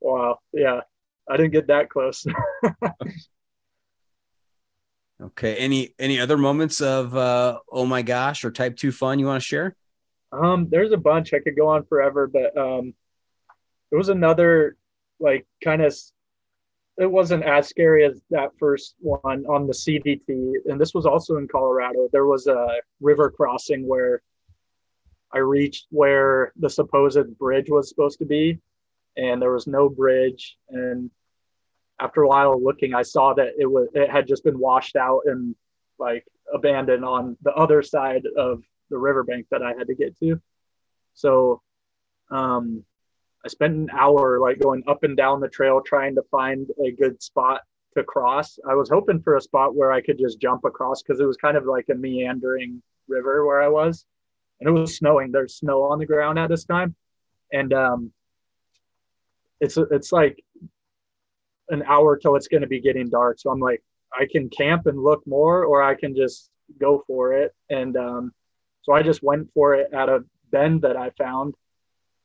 [0.00, 0.38] wow.
[0.52, 0.80] Yeah.
[1.28, 2.26] I didn't get that close.
[5.22, 5.56] okay.
[5.56, 9.42] Any any other moments of uh oh my gosh or type two fun you want
[9.42, 9.76] to share?
[10.32, 12.94] Um, there's a bunch I could go on forever, but um,
[13.90, 14.76] it was another
[15.20, 15.94] like kind of.
[16.98, 21.36] It wasn't as scary as that first one on the CDT, and this was also
[21.36, 22.08] in Colorado.
[22.10, 24.22] There was a river crossing where
[25.32, 28.58] I reached where the supposed bridge was supposed to be,
[29.16, 30.56] and there was no bridge.
[30.68, 31.10] And
[32.00, 35.22] after a while looking, I saw that it was it had just been washed out
[35.26, 35.54] and
[35.98, 40.40] like abandoned on the other side of the riverbank that I had to get to.
[41.14, 41.62] So
[42.30, 42.84] um,
[43.44, 46.90] I spent an hour like going up and down the trail trying to find a
[46.90, 47.62] good spot
[47.96, 48.58] to cross.
[48.68, 51.36] I was hoping for a spot where I could just jump across because it was
[51.36, 54.04] kind of like a meandering river where I was.
[54.60, 55.32] And it was snowing.
[55.32, 56.94] There's snow on the ground at this time.
[57.52, 58.12] And um,
[59.60, 60.42] it's it's like
[61.68, 63.38] an hour till it's going to be getting dark.
[63.38, 63.82] So I'm like,
[64.12, 66.50] I can camp and look more, or I can just
[66.80, 67.54] go for it.
[67.70, 68.32] And um,
[68.82, 71.54] so I just went for it at a bend that I found,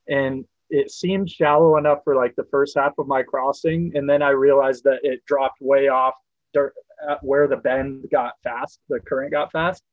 [0.08, 4.22] and it seemed shallow enough for like the first half of my crossing, and then
[4.22, 6.14] I realized that it dropped way off
[6.54, 6.74] dirt
[7.22, 9.84] where the bend got fast, the current got fast.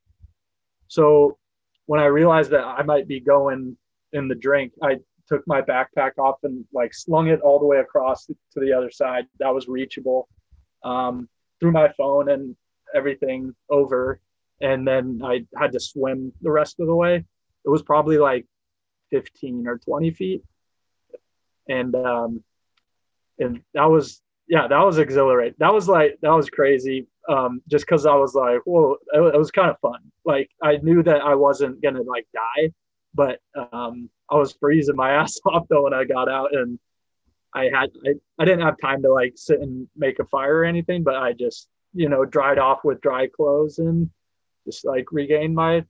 [0.88, 1.38] So
[1.88, 3.74] when I realized that I might be going
[4.12, 7.78] in the drink, I took my backpack off and like slung it all the way
[7.78, 9.24] across to the other side.
[9.38, 10.28] That was reachable.
[10.84, 12.54] Um, threw my phone and
[12.94, 14.20] everything over,
[14.60, 17.24] and then I had to swim the rest of the way.
[17.64, 18.44] It was probably like
[19.10, 20.42] 15 or 20 feet,
[21.70, 22.44] and um,
[23.38, 25.54] and that was yeah, that was exhilarating.
[25.58, 27.06] That was like that was crazy.
[27.28, 30.00] Um, just because I was like, whoa, it, it was kind of fun.
[30.24, 32.72] Like I knew that I wasn't gonna like die,
[33.14, 33.40] but
[33.72, 36.78] um, I was freezing my ass off though when I got out, and
[37.54, 40.64] I had I, I didn't have time to like sit and make a fire or
[40.64, 44.10] anything, but I just you know dried off with dry clothes and
[44.64, 45.84] just like regained my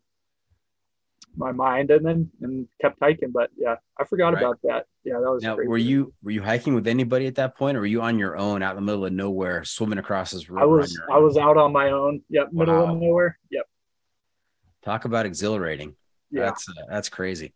[1.39, 3.30] my mind and then and kept hiking.
[3.30, 4.43] But yeah, I forgot Right.
[4.43, 4.86] about that.
[5.05, 5.68] Yeah, that was Now, crazy.
[5.68, 8.36] were you were you hiking with anybody at that point, or were you on your
[8.36, 10.61] own out in the middle of nowhere, swimming across this river?
[10.61, 12.22] I was I was out on my own.
[12.28, 12.93] Yep, middle Wow.
[12.95, 13.39] of nowhere.
[13.51, 13.66] Yep.
[14.82, 15.95] Talk about exhilarating.
[16.30, 16.47] Yeah.
[16.47, 17.55] That's uh, that's crazy.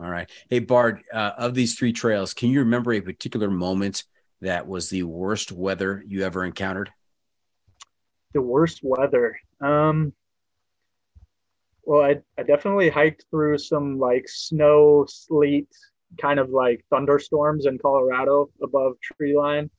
[0.00, 0.30] All right.
[0.48, 4.04] Hey Bard, uh, of these three trails, can you remember a particular moment
[4.40, 6.90] that was the worst weather you ever encountered?
[8.34, 9.38] the worst weather.
[9.62, 10.12] Um,
[11.88, 15.70] well, I, I definitely hiked through some like snow, sleet,
[16.20, 19.70] kind of like thunderstorms in Colorado above tree line.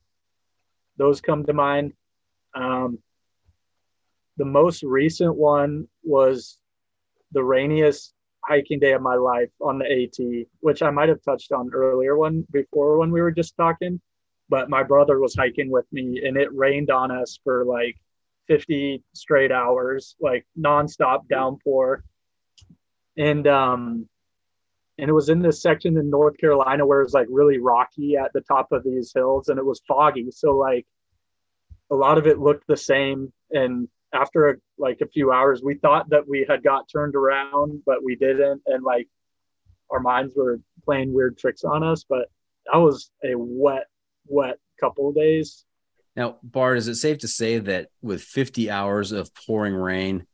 [0.96, 1.92] Those come to mind.
[2.52, 2.98] Um,
[4.38, 6.58] the most recent one was
[7.30, 8.12] the rainiest
[8.44, 12.16] hiking day of my life on the AT, which I might have touched on earlier
[12.16, 14.00] one before when we were just talking.
[14.48, 17.94] But my brother was hiking with me and it rained on us for like
[18.50, 22.02] 50 straight hours, like nonstop downpour.
[23.16, 24.08] And um
[24.98, 28.16] and it was in this section in North Carolina where it was like really rocky
[28.16, 30.32] at the top of these hills and it was foggy.
[30.32, 30.84] So like
[31.92, 33.32] a lot of it looked the same.
[33.52, 38.02] And after like a few hours, we thought that we had got turned around, but
[38.02, 38.62] we didn't.
[38.66, 39.06] And like
[39.90, 42.04] our minds were playing weird tricks on us.
[42.06, 42.28] But
[42.66, 43.86] that was a wet,
[44.26, 45.64] wet couple of days.
[46.16, 50.26] Now, Bard, is it safe to say that with 50 hours of pouring rain,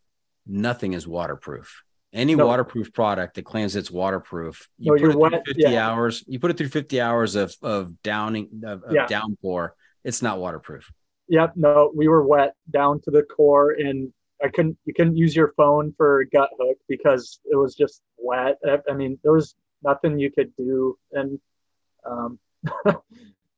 [0.47, 1.83] nothing is waterproof?
[2.13, 2.47] Any No.
[2.47, 5.89] waterproof product that claims it's waterproof, you No, put it through wet, 50 yeah.
[5.91, 9.07] hours, you put it through 50 hours of, of downing of, of Yeah.
[9.07, 10.91] downpour, it's not waterproof.
[11.29, 14.13] Yep, no, we were wet down to the core, and
[14.43, 14.79] I couldn't.
[14.85, 18.59] You couldn't use your phone for Guthook because it was just wet.
[18.65, 21.41] I- I mean, there was nothing you could do, and
[22.05, 22.39] um,
[22.87, 22.95] it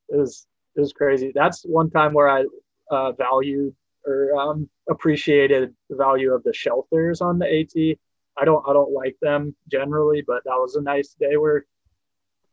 [0.09, 0.47] was
[0.79, 1.33] it was crazy.
[1.35, 2.45] That's one time where I
[2.91, 3.75] uh, valued
[4.07, 7.99] or um, appreciated the value of the shelters on the AT.
[8.41, 11.67] I don't I don't like them generally, but that was a nice day where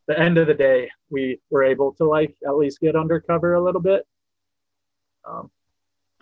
[0.08, 3.64] the end of the day we were able to like at least get undercover a
[3.64, 4.08] little bit.
[5.24, 5.52] Um,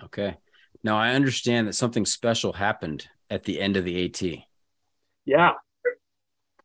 [0.04, 0.36] okay.
[0.84, 4.22] Now I understand that something special happened at the end of the AT.
[5.24, 5.52] Yeah.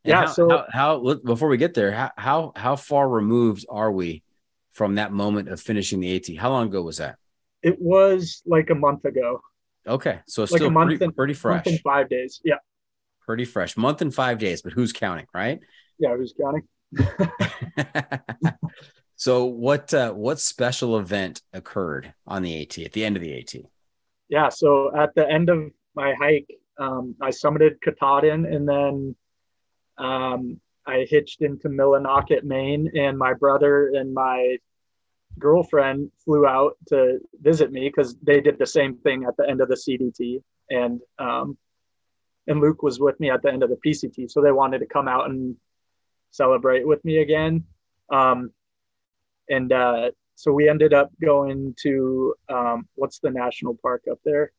[0.03, 0.25] And yeah.
[0.25, 4.21] How, so how, how before we get there, how, how how far removed are we
[4.71, 6.37] from that moment of finishing the AT?
[6.37, 7.17] How long ago was that?
[7.61, 9.41] it was like a month ago,
[9.87, 12.41] Okay, so it's like still a month pretty, and pretty month fresh, and five days.
[12.43, 12.55] Yeah.
[13.25, 13.75] pretty fresh.
[13.75, 15.59] Month and five days, but who's counting, right?
[15.97, 16.15] Yeah.
[16.15, 16.67] Who's counting?
[19.15, 23.39] so what uh, what special event occurred on the AT at the end of the
[23.39, 23.55] AT?
[24.29, 26.47] yeah so at the end of my hike
[26.79, 29.15] um, i summited katahdin and then
[29.97, 34.57] um, i hitched into millinocket maine and my brother and my
[35.37, 39.61] girlfriend flew out to visit me because they did the same thing at the end
[39.61, 41.57] of the cdt and um,
[42.47, 44.85] and luke was with me at the end of the pct so they wanted to
[44.85, 45.55] come out and
[46.31, 47.63] celebrate with me again
[48.11, 48.51] um,
[49.49, 54.53] and uh, so we ended up going to um, what's the national park up there?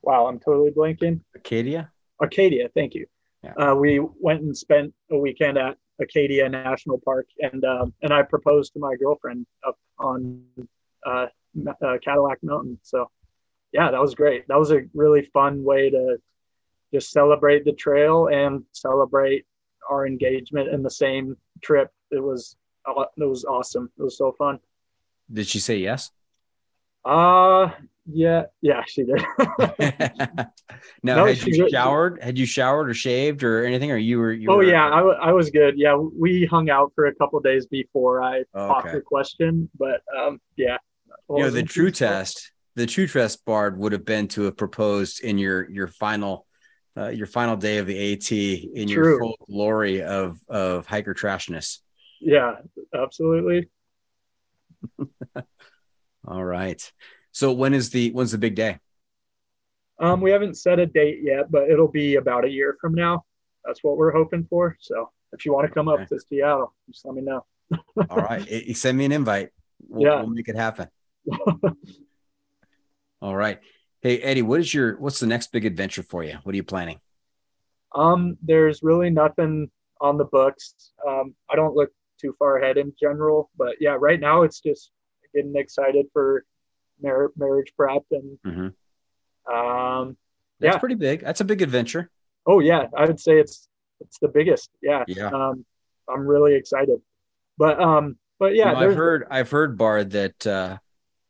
[0.00, 1.20] Wow, I'm totally blanking.
[1.34, 1.90] Acadia.
[2.18, 3.06] Arcadia, thank you.
[3.42, 3.52] Yeah.
[3.54, 8.22] Uh, we went and spent a weekend at Acadia National Park, and um, and I
[8.22, 10.42] proposed to my girlfriend up on
[11.04, 11.26] uh,
[11.66, 12.78] uh, Cadillac Mountain.
[12.82, 13.10] So,
[13.72, 14.46] yeah, that was great.
[14.48, 16.18] That was a really fun way to
[16.92, 19.46] just celebrate the trail and celebrate
[19.90, 21.90] our engagement in the same trip.
[22.10, 23.90] It was it was awesome.
[23.98, 24.58] It was so fun.
[25.32, 26.10] Did she say yes?
[27.04, 27.70] Uh
[28.06, 29.22] yeah, yeah, she did.
[31.02, 32.22] now, No, had she you re- showered?
[32.22, 33.90] Had you showered or shaved or anything?
[33.90, 34.32] Or you were?
[34.32, 35.74] You oh were, yeah, I, wa- was good.
[35.78, 38.96] Yeah, we hung out for a couple days before I Oh, popped okay.
[38.96, 40.78] the question, but um, yeah.
[41.30, 42.50] You know, the true test.
[42.74, 46.46] The true test, Bard, would have been to have proposed in your your final.
[46.94, 51.78] Uh, your final day of the AT in your full glory of of hiker trashness.
[52.20, 52.56] Yeah,
[52.94, 53.70] absolutely.
[56.26, 56.92] All right.
[57.32, 58.78] So when is the when's the big day?
[59.98, 63.24] Um, we haven't set a date yet, but it'll be about a year from now.
[63.64, 64.76] That's what we're hoping for.
[64.80, 66.02] So if you want to come Okay.
[66.02, 67.44] up to Seattle, just let me know.
[68.10, 68.46] All right.
[68.50, 69.50] Eh, send me an invite.
[69.88, 70.18] We'll, Yeah.
[70.20, 70.88] we'll make it happen.
[73.22, 73.60] All right.
[74.02, 76.36] Hey Eddie, what is your what's the next big adventure for you?
[76.42, 76.98] What are you planning?
[77.94, 79.70] Um, there's really nothing
[80.00, 80.74] on the books.
[81.06, 84.90] Um, I don't look too far ahead in general, but yeah, right now it's just
[85.34, 86.44] getting excited for
[87.02, 88.74] mar- marriage prep and Mhm.
[89.52, 90.16] um,
[90.60, 90.78] That's Yeah.
[90.78, 91.20] pretty big.
[91.20, 92.10] That's a big adventure.
[92.46, 93.68] oh yeah, I would say it's
[94.00, 94.70] it's the biggest.
[94.82, 95.28] Yeah, Yeah.
[95.28, 95.64] um,
[96.08, 97.00] I'm really excited.
[97.58, 100.78] But um, but yeah, You know, I've heard I've heard Bard that uh,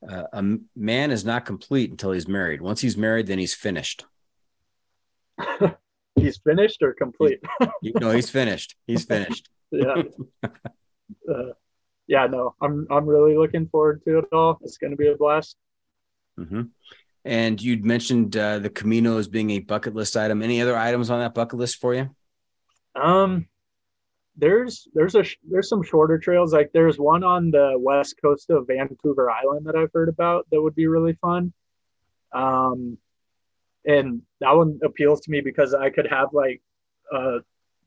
[0.08, 2.60] uh, a m- man is not complete until he's married.
[2.62, 4.04] Once he's married, then he's finished.
[6.16, 7.40] he's finished or complete.
[7.82, 8.76] You know, he's finished.
[8.86, 9.48] He's finished.
[9.70, 10.02] yeah.
[11.28, 11.52] Uh,
[12.12, 14.58] yeah, no, I'm I'm really looking forward to it all.
[14.62, 15.56] It's going to be a blast.
[16.36, 16.64] hmm
[17.24, 20.42] And you'd mentioned uh, the Camino as being a bucket list item.
[20.42, 22.14] Any other items on that bucket list for you?
[22.94, 23.46] Um,
[24.36, 26.52] there's there's a there's some shorter trails.
[26.52, 30.60] Like there's one on the west coast of Vancouver Island that I've heard about that
[30.60, 31.54] would be really fun.
[32.34, 32.98] Um,
[33.86, 36.60] and that one appeals to me because I could have like
[37.10, 37.38] a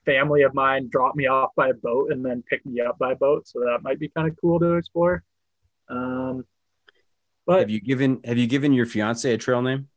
[0.05, 3.13] family of mine drop me off by a boat and then pick me up by
[3.13, 3.47] boat.
[3.47, 5.23] So that might be kind of cool to explore.
[5.89, 6.45] Um,
[7.45, 9.89] but Have you given Have you given your fiance a trail name?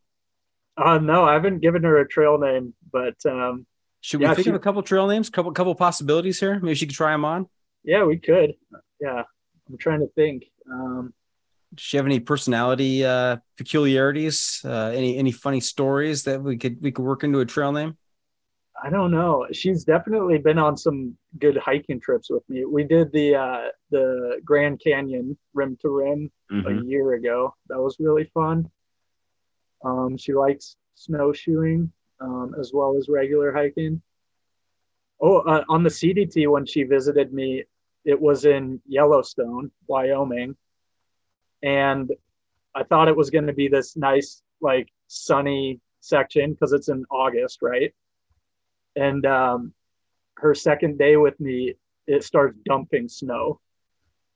[0.77, 3.67] uh, no, I haven't given her a trail name, but um,
[4.01, 5.31] Should we Yeah, think she- of a couple trail names?
[5.31, 6.61] Couple couple possibilities here.
[6.61, 7.47] Maybe she could try them on.
[7.85, 8.55] yeah, we could.
[9.01, 9.23] Yeah,
[9.69, 10.45] I'm trying to think.
[10.71, 11.13] Um,
[11.75, 14.61] Does she have any personality uh, peculiarities?
[14.65, 17.97] Uh, any any funny stories that we could we could work into a trail name?
[18.83, 19.47] I don't know.
[19.53, 22.65] She's definitely been on some good hiking trips with me.
[22.65, 26.83] We did the uh, the Grand Canyon rim to rim Mhm.
[26.83, 27.55] a year ago.
[27.69, 28.71] That was really fun.
[29.85, 34.01] Um, she likes snowshoeing um, as well as regular hiking.
[35.21, 37.65] Oh, uh, on the CDT when she visited me,
[38.05, 40.57] it was in Yellowstone, Wyoming,
[41.63, 42.11] and
[42.75, 47.05] I thought it was going to be this nice, like sunny section because it's in
[47.11, 47.93] August, right?
[48.99, 49.73] And um,
[50.39, 51.75] her second day with me,
[52.07, 53.61] it starts dumping snow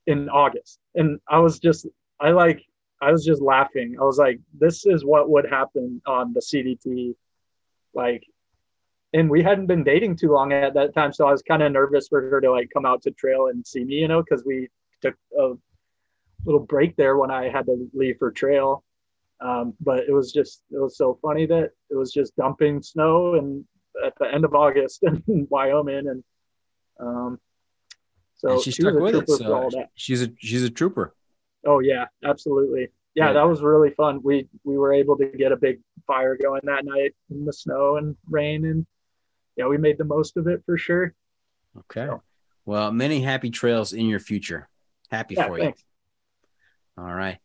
[0.07, 1.87] in August, and I was just,
[2.19, 2.63] I like,
[3.01, 3.97] I was just laughing.
[3.99, 7.15] I was like, this is what would happen on the CDT,
[7.93, 8.23] like.
[9.15, 11.71] And we hadn't been dating too long at that time, so I was kind of
[11.71, 14.43] nervous for her to like come out to trail and see me, you know, because
[14.43, 14.69] we
[15.01, 15.51] took a
[16.45, 18.83] little break there when I had to leave for trail.
[19.39, 23.35] Um, but it was just it was so funny that it was just dumping snow
[23.35, 23.65] and
[24.05, 26.23] at the end of August in Wyoming and
[26.99, 27.39] um,
[28.35, 29.29] so and she stuck with it.
[29.29, 31.15] So she's a she's a trooper.
[31.65, 32.89] Oh yeah, absolutely.
[33.15, 33.33] Yeah, Yeah.
[33.33, 34.21] that was really fun.
[34.23, 37.97] We we were able to get a big fire going that night in the snow
[37.97, 38.85] and rain, and
[39.55, 41.13] yeah, we made the most of it for sure.
[41.77, 42.05] Okay.
[42.07, 42.21] So-
[42.65, 44.67] Well, many happy trails in your future.
[45.09, 45.73] Happy Yeah, for you.
[46.97, 47.37] All right.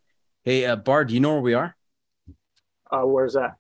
[0.43, 1.77] Hey, uh, Bard, do you know where we are?
[2.91, 3.55] Uh, where's that?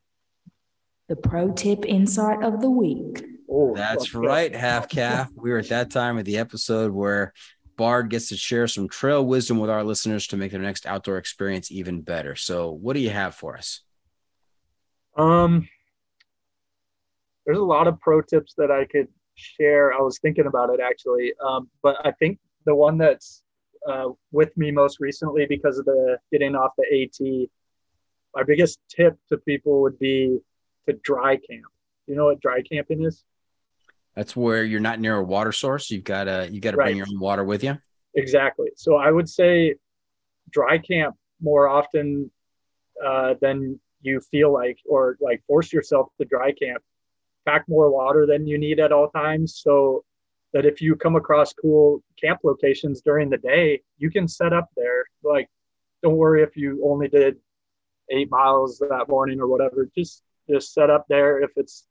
[1.08, 3.24] The pro tip insight of the week.
[3.50, 5.30] Oh, That's let's right, half calf.
[5.34, 7.32] We were at that time of the episode where
[7.76, 11.16] Bard gets to share some trail wisdom with our listeners to make their next outdoor
[11.16, 12.36] experience even better.
[12.36, 13.80] So, what do you have for us?
[15.16, 15.66] Um,
[17.46, 19.94] there's a lot of pro tips that I could share.
[19.94, 23.42] I was thinking about it actually, um, but I think the one that's
[23.88, 27.48] uh, with me most recently because of the getting off the AT,
[28.34, 30.38] my biggest tip to people would be
[30.88, 31.66] to dry camp.
[32.06, 33.24] You know what dry camping is?
[34.14, 35.90] That's where you're not near a water source.
[35.90, 37.78] You've got to you got to bring your own water with you.
[38.14, 38.70] Exactly.
[38.76, 39.76] So I would say
[40.50, 42.30] dry camp more often
[43.04, 46.82] uh, than you feel like, or like force yourself to dry camp.
[47.46, 50.04] Pack more water than you need at all times, so
[50.52, 54.68] that if you come across cool camp locations during the day, you can set up
[54.76, 55.04] there.
[55.22, 55.48] Like,
[56.02, 57.36] don't worry if you only did
[58.10, 59.88] eight miles that morning or whatever.
[59.96, 61.86] Just just set up there if it's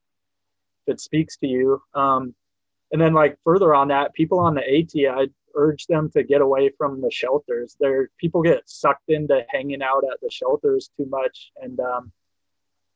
[0.86, 1.82] if it speaks to you.
[1.94, 2.34] Um,
[2.92, 6.42] and then like further on that, people on the AT, I urge them to get
[6.42, 7.76] away from the shelters.
[7.80, 12.12] There, people get sucked into hanging out at the shelters too much, and um,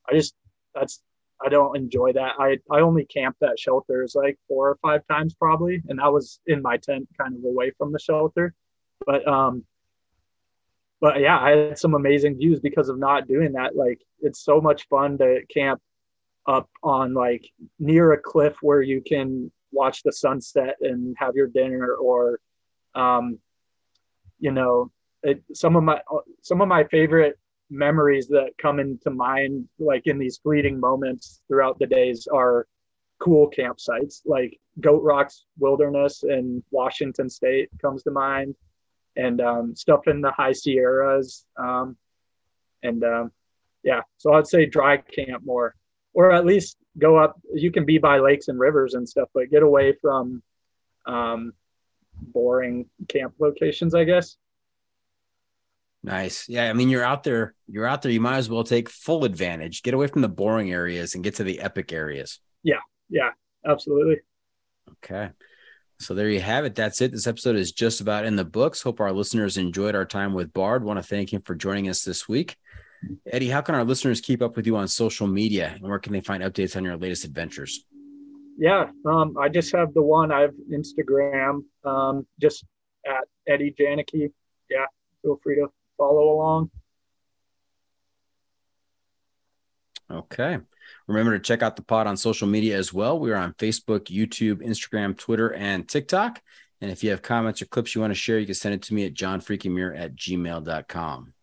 [0.09, 0.35] I just
[0.73, 1.01] that's
[1.43, 2.33] I don't enjoy that.
[2.39, 6.39] I I only camped at shelters like four or five times probably, and I was
[6.47, 8.53] in my tent, kind of away from the shelter.
[9.05, 9.65] But um,
[11.01, 13.75] but yeah, I had some amazing views because of not doing that.
[13.75, 15.81] Like it's so much fun to camp
[16.47, 17.43] up on like
[17.79, 22.39] near a cliff where you can watch the sunset and have your dinner or
[22.95, 23.39] um
[24.39, 24.91] you know
[25.23, 26.01] it, some of my
[26.41, 27.37] some of my favorite
[27.69, 32.67] memories that come into mind like in these fleeting moments throughout the days are
[33.19, 38.55] cool campsites like goat rocks wilderness in washington state comes to mind
[39.15, 41.97] and um, stuff in the high sierras um,
[42.83, 43.31] and um,
[43.83, 45.75] yeah so i'd say dry camp more
[46.13, 49.49] or at least go up you can be by lakes and rivers and stuff but
[49.49, 50.41] get away from
[51.05, 51.53] um,
[52.13, 54.37] boring camp locations i guess
[56.03, 56.49] Nice.
[56.49, 59.23] Yeah, I mean you're out there, you're out there, you might as well take full
[59.23, 59.83] advantage.
[59.83, 62.39] Get away from the boring areas and get to the epic areas.
[62.63, 62.79] Yeah.
[63.07, 63.29] Yeah
[63.65, 64.17] absolutely
[65.03, 65.29] Okay.
[66.01, 66.75] So there you have it.
[66.75, 67.11] That's it.
[67.11, 68.81] This episode is just about in the books.
[68.81, 70.83] Hope our listeners enjoyed our time with Bard.
[70.83, 72.57] Want to thank him for joining us this week.
[73.25, 76.13] Eddie, how can our listeners keep up with you on social media and where can
[76.13, 77.85] they find updates on your latest adventures?
[78.57, 82.63] yeah um, i just have the one i have instagram um, just
[83.07, 84.31] at eddie janicki
[84.69, 84.85] yeah
[85.21, 85.67] feel free to
[85.97, 86.69] follow along
[90.11, 90.59] Okay.
[91.07, 93.19] Remember to check out the pod on social media as well.
[93.19, 96.41] We are on Facebook, YouTube, Instagram, Twitter, and TikTok.
[96.81, 98.81] And if you have comments or clips you want to share, you can send it
[98.83, 101.33] to me at johnfreakingmuir at gmail.com.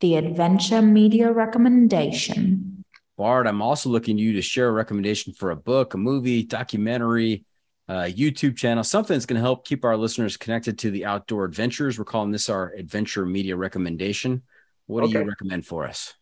[0.00, 2.84] The Adventure Media Recommendation.
[3.16, 6.42] Bard, I'm also looking to you to share a recommendation for a book, a movie,
[6.42, 7.44] documentary,
[7.88, 11.44] uh, YouTube channel, something that's going to help keep our listeners connected to the outdoor
[11.44, 11.98] adventures.
[11.98, 14.42] We're calling this our adventure media recommendation.
[14.86, 16.14] What do you recommend for us?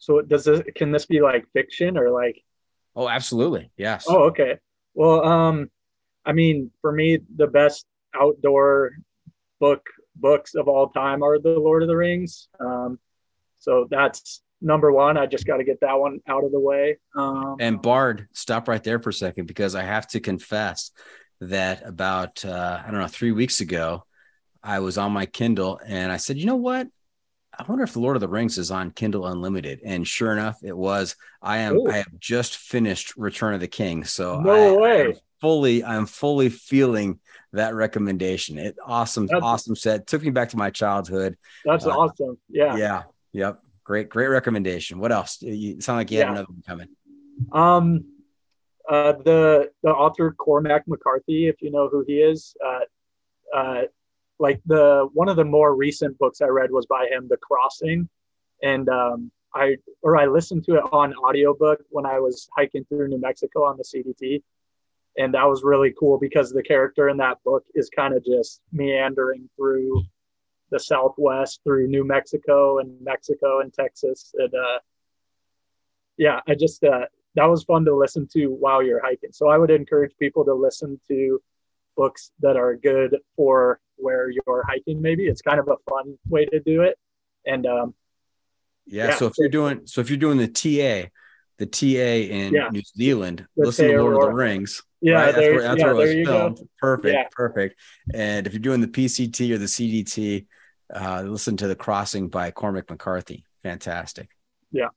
[0.00, 2.42] So does this can this be like fiction or like
[2.96, 3.70] Oh, absolutely.
[3.76, 4.04] Yes.
[4.08, 4.58] Oh, okay.
[4.94, 5.70] Well, um,
[6.24, 8.92] I mean, for me, the best outdoor
[9.60, 9.82] book
[10.16, 12.48] books of all time are the Lord of the Rings.
[12.58, 12.98] Um,
[13.58, 15.16] so that's number one.
[15.16, 16.98] I just got to get that one out of the way.
[17.16, 20.90] Um, And Bard, stop right there for a second because I have to confess
[21.40, 24.04] that about uh, I don't know three weeks ago,
[24.62, 26.88] I was on my Kindle and I said, you know what?
[27.58, 29.80] I wonder if the Lord of the Rings is on Kindle Unlimited.
[29.84, 31.16] And sure enough, it was.
[31.42, 31.76] I am.
[31.76, 31.88] Ooh.
[31.90, 35.04] I have just finished Return of the King, so No I, way.
[35.06, 35.84] I'm fully.
[35.84, 37.18] I'm fully feeling
[37.52, 38.56] that recommendation.
[38.58, 40.06] It awesome, That's- awesome set.
[40.06, 41.36] Took me back to my childhood.
[41.64, 42.38] that's uh, awesome.
[42.48, 42.76] Yeah.
[42.76, 43.02] Yeah.
[43.32, 43.60] Yep.
[43.84, 44.08] Great.
[44.08, 44.98] Great recommendation.
[45.00, 45.42] What else?
[45.42, 46.88] You sound like you had another one coming.
[47.52, 48.04] Um,
[48.88, 53.82] uh, the the author Cormac McCarthy, if you know who he is, uh, uh,
[54.40, 58.08] like the one of the more recent books I read was by him, The Crossing,
[58.62, 63.08] and um, I or I listened to it on audiobook when I was hiking through
[63.08, 64.42] New Mexico on the CDT,
[65.18, 68.62] and that was really cool because the character in that book is kind of just
[68.72, 70.02] meandering through
[70.70, 74.34] the Southwest through New Mexico and Mexico and Texas.
[74.38, 74.78] And uh,
[76.16, 79.32] yeah, I just uh, that was fun to listen to while you're hiking.
[79.32, 81.42] So I would encourage people to listen to
[81.96, 85.00] books that are good for where you're hiking.
[85.00, 86.96] Maybe it's kind of a fun way to do it.
[87.46, 87.94] And um,
[88.86, 91.08] yeah, yeah, so if you're doing so if you're doing the TA,
[91.58, 92.68] the TA in yeah.
[92.70, 94.82] New Zealand, the listen to Lord of the Rings.
[95.00, 95.34] Yeah, right?
[95.34, 96.56] that's where, that's yeah, where it was filmed.
[96.58, 96.68] Go.
[96.78, 97.80] Perfect, perfect.
[98.12, 100.46] And if you're doing the PCT or the CDT,
[100.94, 103.44] uh, listen to the Crossing by Cormac McCarthy.
[103.62, 104.28] Fantastic.
[104.72, 104.88] Yeah.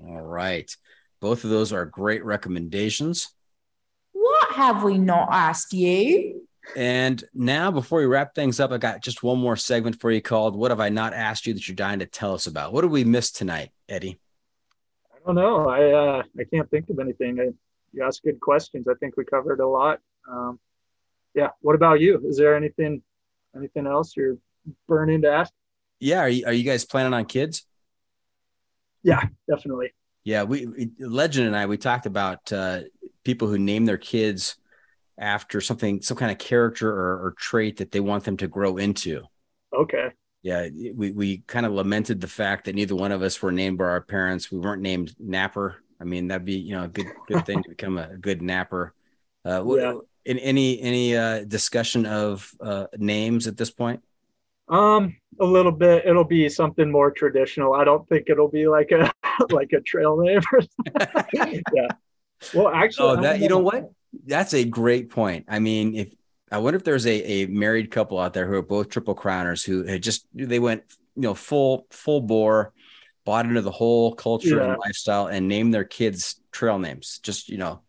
[0.00, 0.74] All right.
[1.20, 3.28] Both of those are great recommendations.
[4.48, 6.46] What have we not asked you?
[6.74, 10.22] And now, before we wrap things up, I got just one more segment for you
[10.22, 12.72] called What Have I Not Asked You That You're Dying to Tell Us About?
[12.72, 14.18] What did we miss tonight, Eddie?
[15.14, 15.68] I don't know.
[15.68, 17.38] I uh, I can't think of anything.
[17.40, 17.48] I,
[17.92, 18.86] you asked good questions.
[18.88, 20.00] I think we covered a lot.
[20.30, 20.58] Um,
[21.34, 21.50] yeah.
[21.60, 22.22] What about you?
[22.26, 23.02] Is there anything
[23.54, 24.38] anything else you're
[24.86, 25.52] burning to ask?
[26.00, 26.20] Yeah.
[26.20, 27.66] Are you, are you guys planning on kids?
[29.02, 29.92] Yeah, definitely.
[30.24, 32.80] Yeah, we Legend and I we talked about uh,
[33.24, 34.56] people who name their kids
[35.18, 38.76] after something, some kind of character or, or trait that they want them to grow
[38.76, 39.24] into.
[39.74, 40.08] Okay.
[40.42, 43.78] Yeah, we we kind of lamented the fact that neither one of us were named
[43.78, 44.52] by our parents.
[44.52, 45.82] We weren't named Napper.
[46.00, 48.94] I mean, that'd be you know a good good thing to become a good napper.
[49.44, 49.94] Uh, yeah.
[50.24, 54.02] In any any uh, discussion of uh, names at this point?
[54.68, 56.06] Um, a little bit.
[56.06, 57.74] It'll be something more traditional.
[57.74, 59.12] I don't think it'll be like a
[59.50, 60.40] like a trail name.
[60.52, 61.62] or something.
[61.74, 61.88] yeah.
[62.54, 63.90] Well, actually, oh, that you know what?
[64.26, 65.46] That's a great point.
[65.48, 66.14] I mean, if
[66.50, 69.64] I wonder if there's a, a married couple out there who are both triple crowners
[69.64, 70.82] who had just they went
[71.16, 72.72] you know full full bore,
[73.24, 74.70] bought into the whole culture yeah.
[74.70, 77.18] and lifestyle, and named their kids trail names.
[77.22, 77.82] Just you know,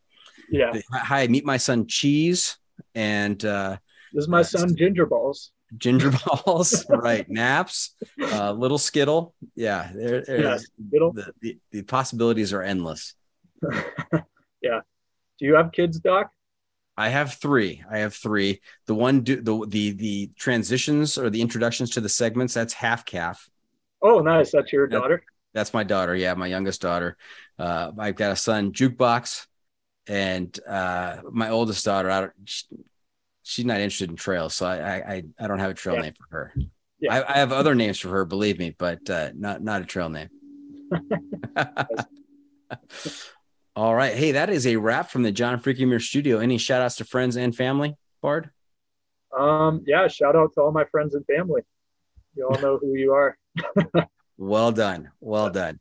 [0.49, 0.73] yeah.
[0.91, 2.57] Hi, meet my son Cheese,
[2.95, 3.77] and uh,
[4.13, 5.51] this is my son Ginger Balls.
[5.77, 6.11] Ginger
[6.45, 7.29] balls, right?
[7.29, 9.33] Naps, uh, little Skittle.
[9.55, 10.57] Yeah, there, yeah,
[10.91, 13.15] the, the, the possibilities are endless.
[14.61, 14.81] yeah.
[15.39, 16.31] Do you have kids, Doc?
[16.97, 17.81] I have three.
[17.89, 18.59] I have three.
[18.85, 22.53] The one do the the the transitions or the introductions to the segments.
[22.53, 23.49] That's half calf.
[24.01, 24.51] Oh, nice.
[24.51, 25.17] That's your daughter.
[25.17, 26.13] That, that's my daughter.
[26.13, 27.15] Yeah, my youngest daughter.
[27.57, 29.47] Uh, I've got a son, jukebox,
[30.07, 32.11] and uh, my oldest daughter.
[32.11, 32.27] I
[33.49, 36.01] she's not interested in trails, so I I I don't have a trail yeah.
[36.01, 36.53] name for her.
[36.99, 37.15] Yeah.
[37.15, 40.09] I, I, have other names for her, believe me, but uh, not not a trail
[40.09, 40.29] name.
[43.75, 44.13] All right.
[44.13, 46.39] Hey, that is a wrap from the John Freaking Muir studio.
[46.39, 48.49] Any shout outs to friends and family, Bard?
[49.37, 51.61] Um, yeah, shout out to all my friends and family.
[52.35, 53.37] You all know who you are.
[54.37, 55.11] well done.
[55.21, 55.79] Well done.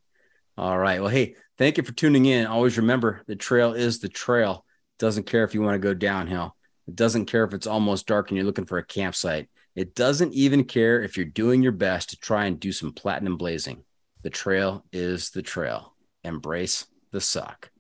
[0.57, 1.01] All right.
[1.01, 2.47] Well, hey, thank you for tuning in.
[2.47, 4.65] Always remember the trail is the trail.
[4.99, 6.55] Doesn't care if you want to go downhill.
[6.89, 9.51] It doesn't care if it's almost dark and you're looking for a campsite.
[9.77, 13.37] It doesn't even care if you're doing your best to try and do some platinum
[13.37, 13.85] blazing.
[14.23, 15.95] The trail is the trail.
[16.25, 17.71] Embrace the suck.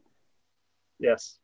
[0.98, 1.38] Yes.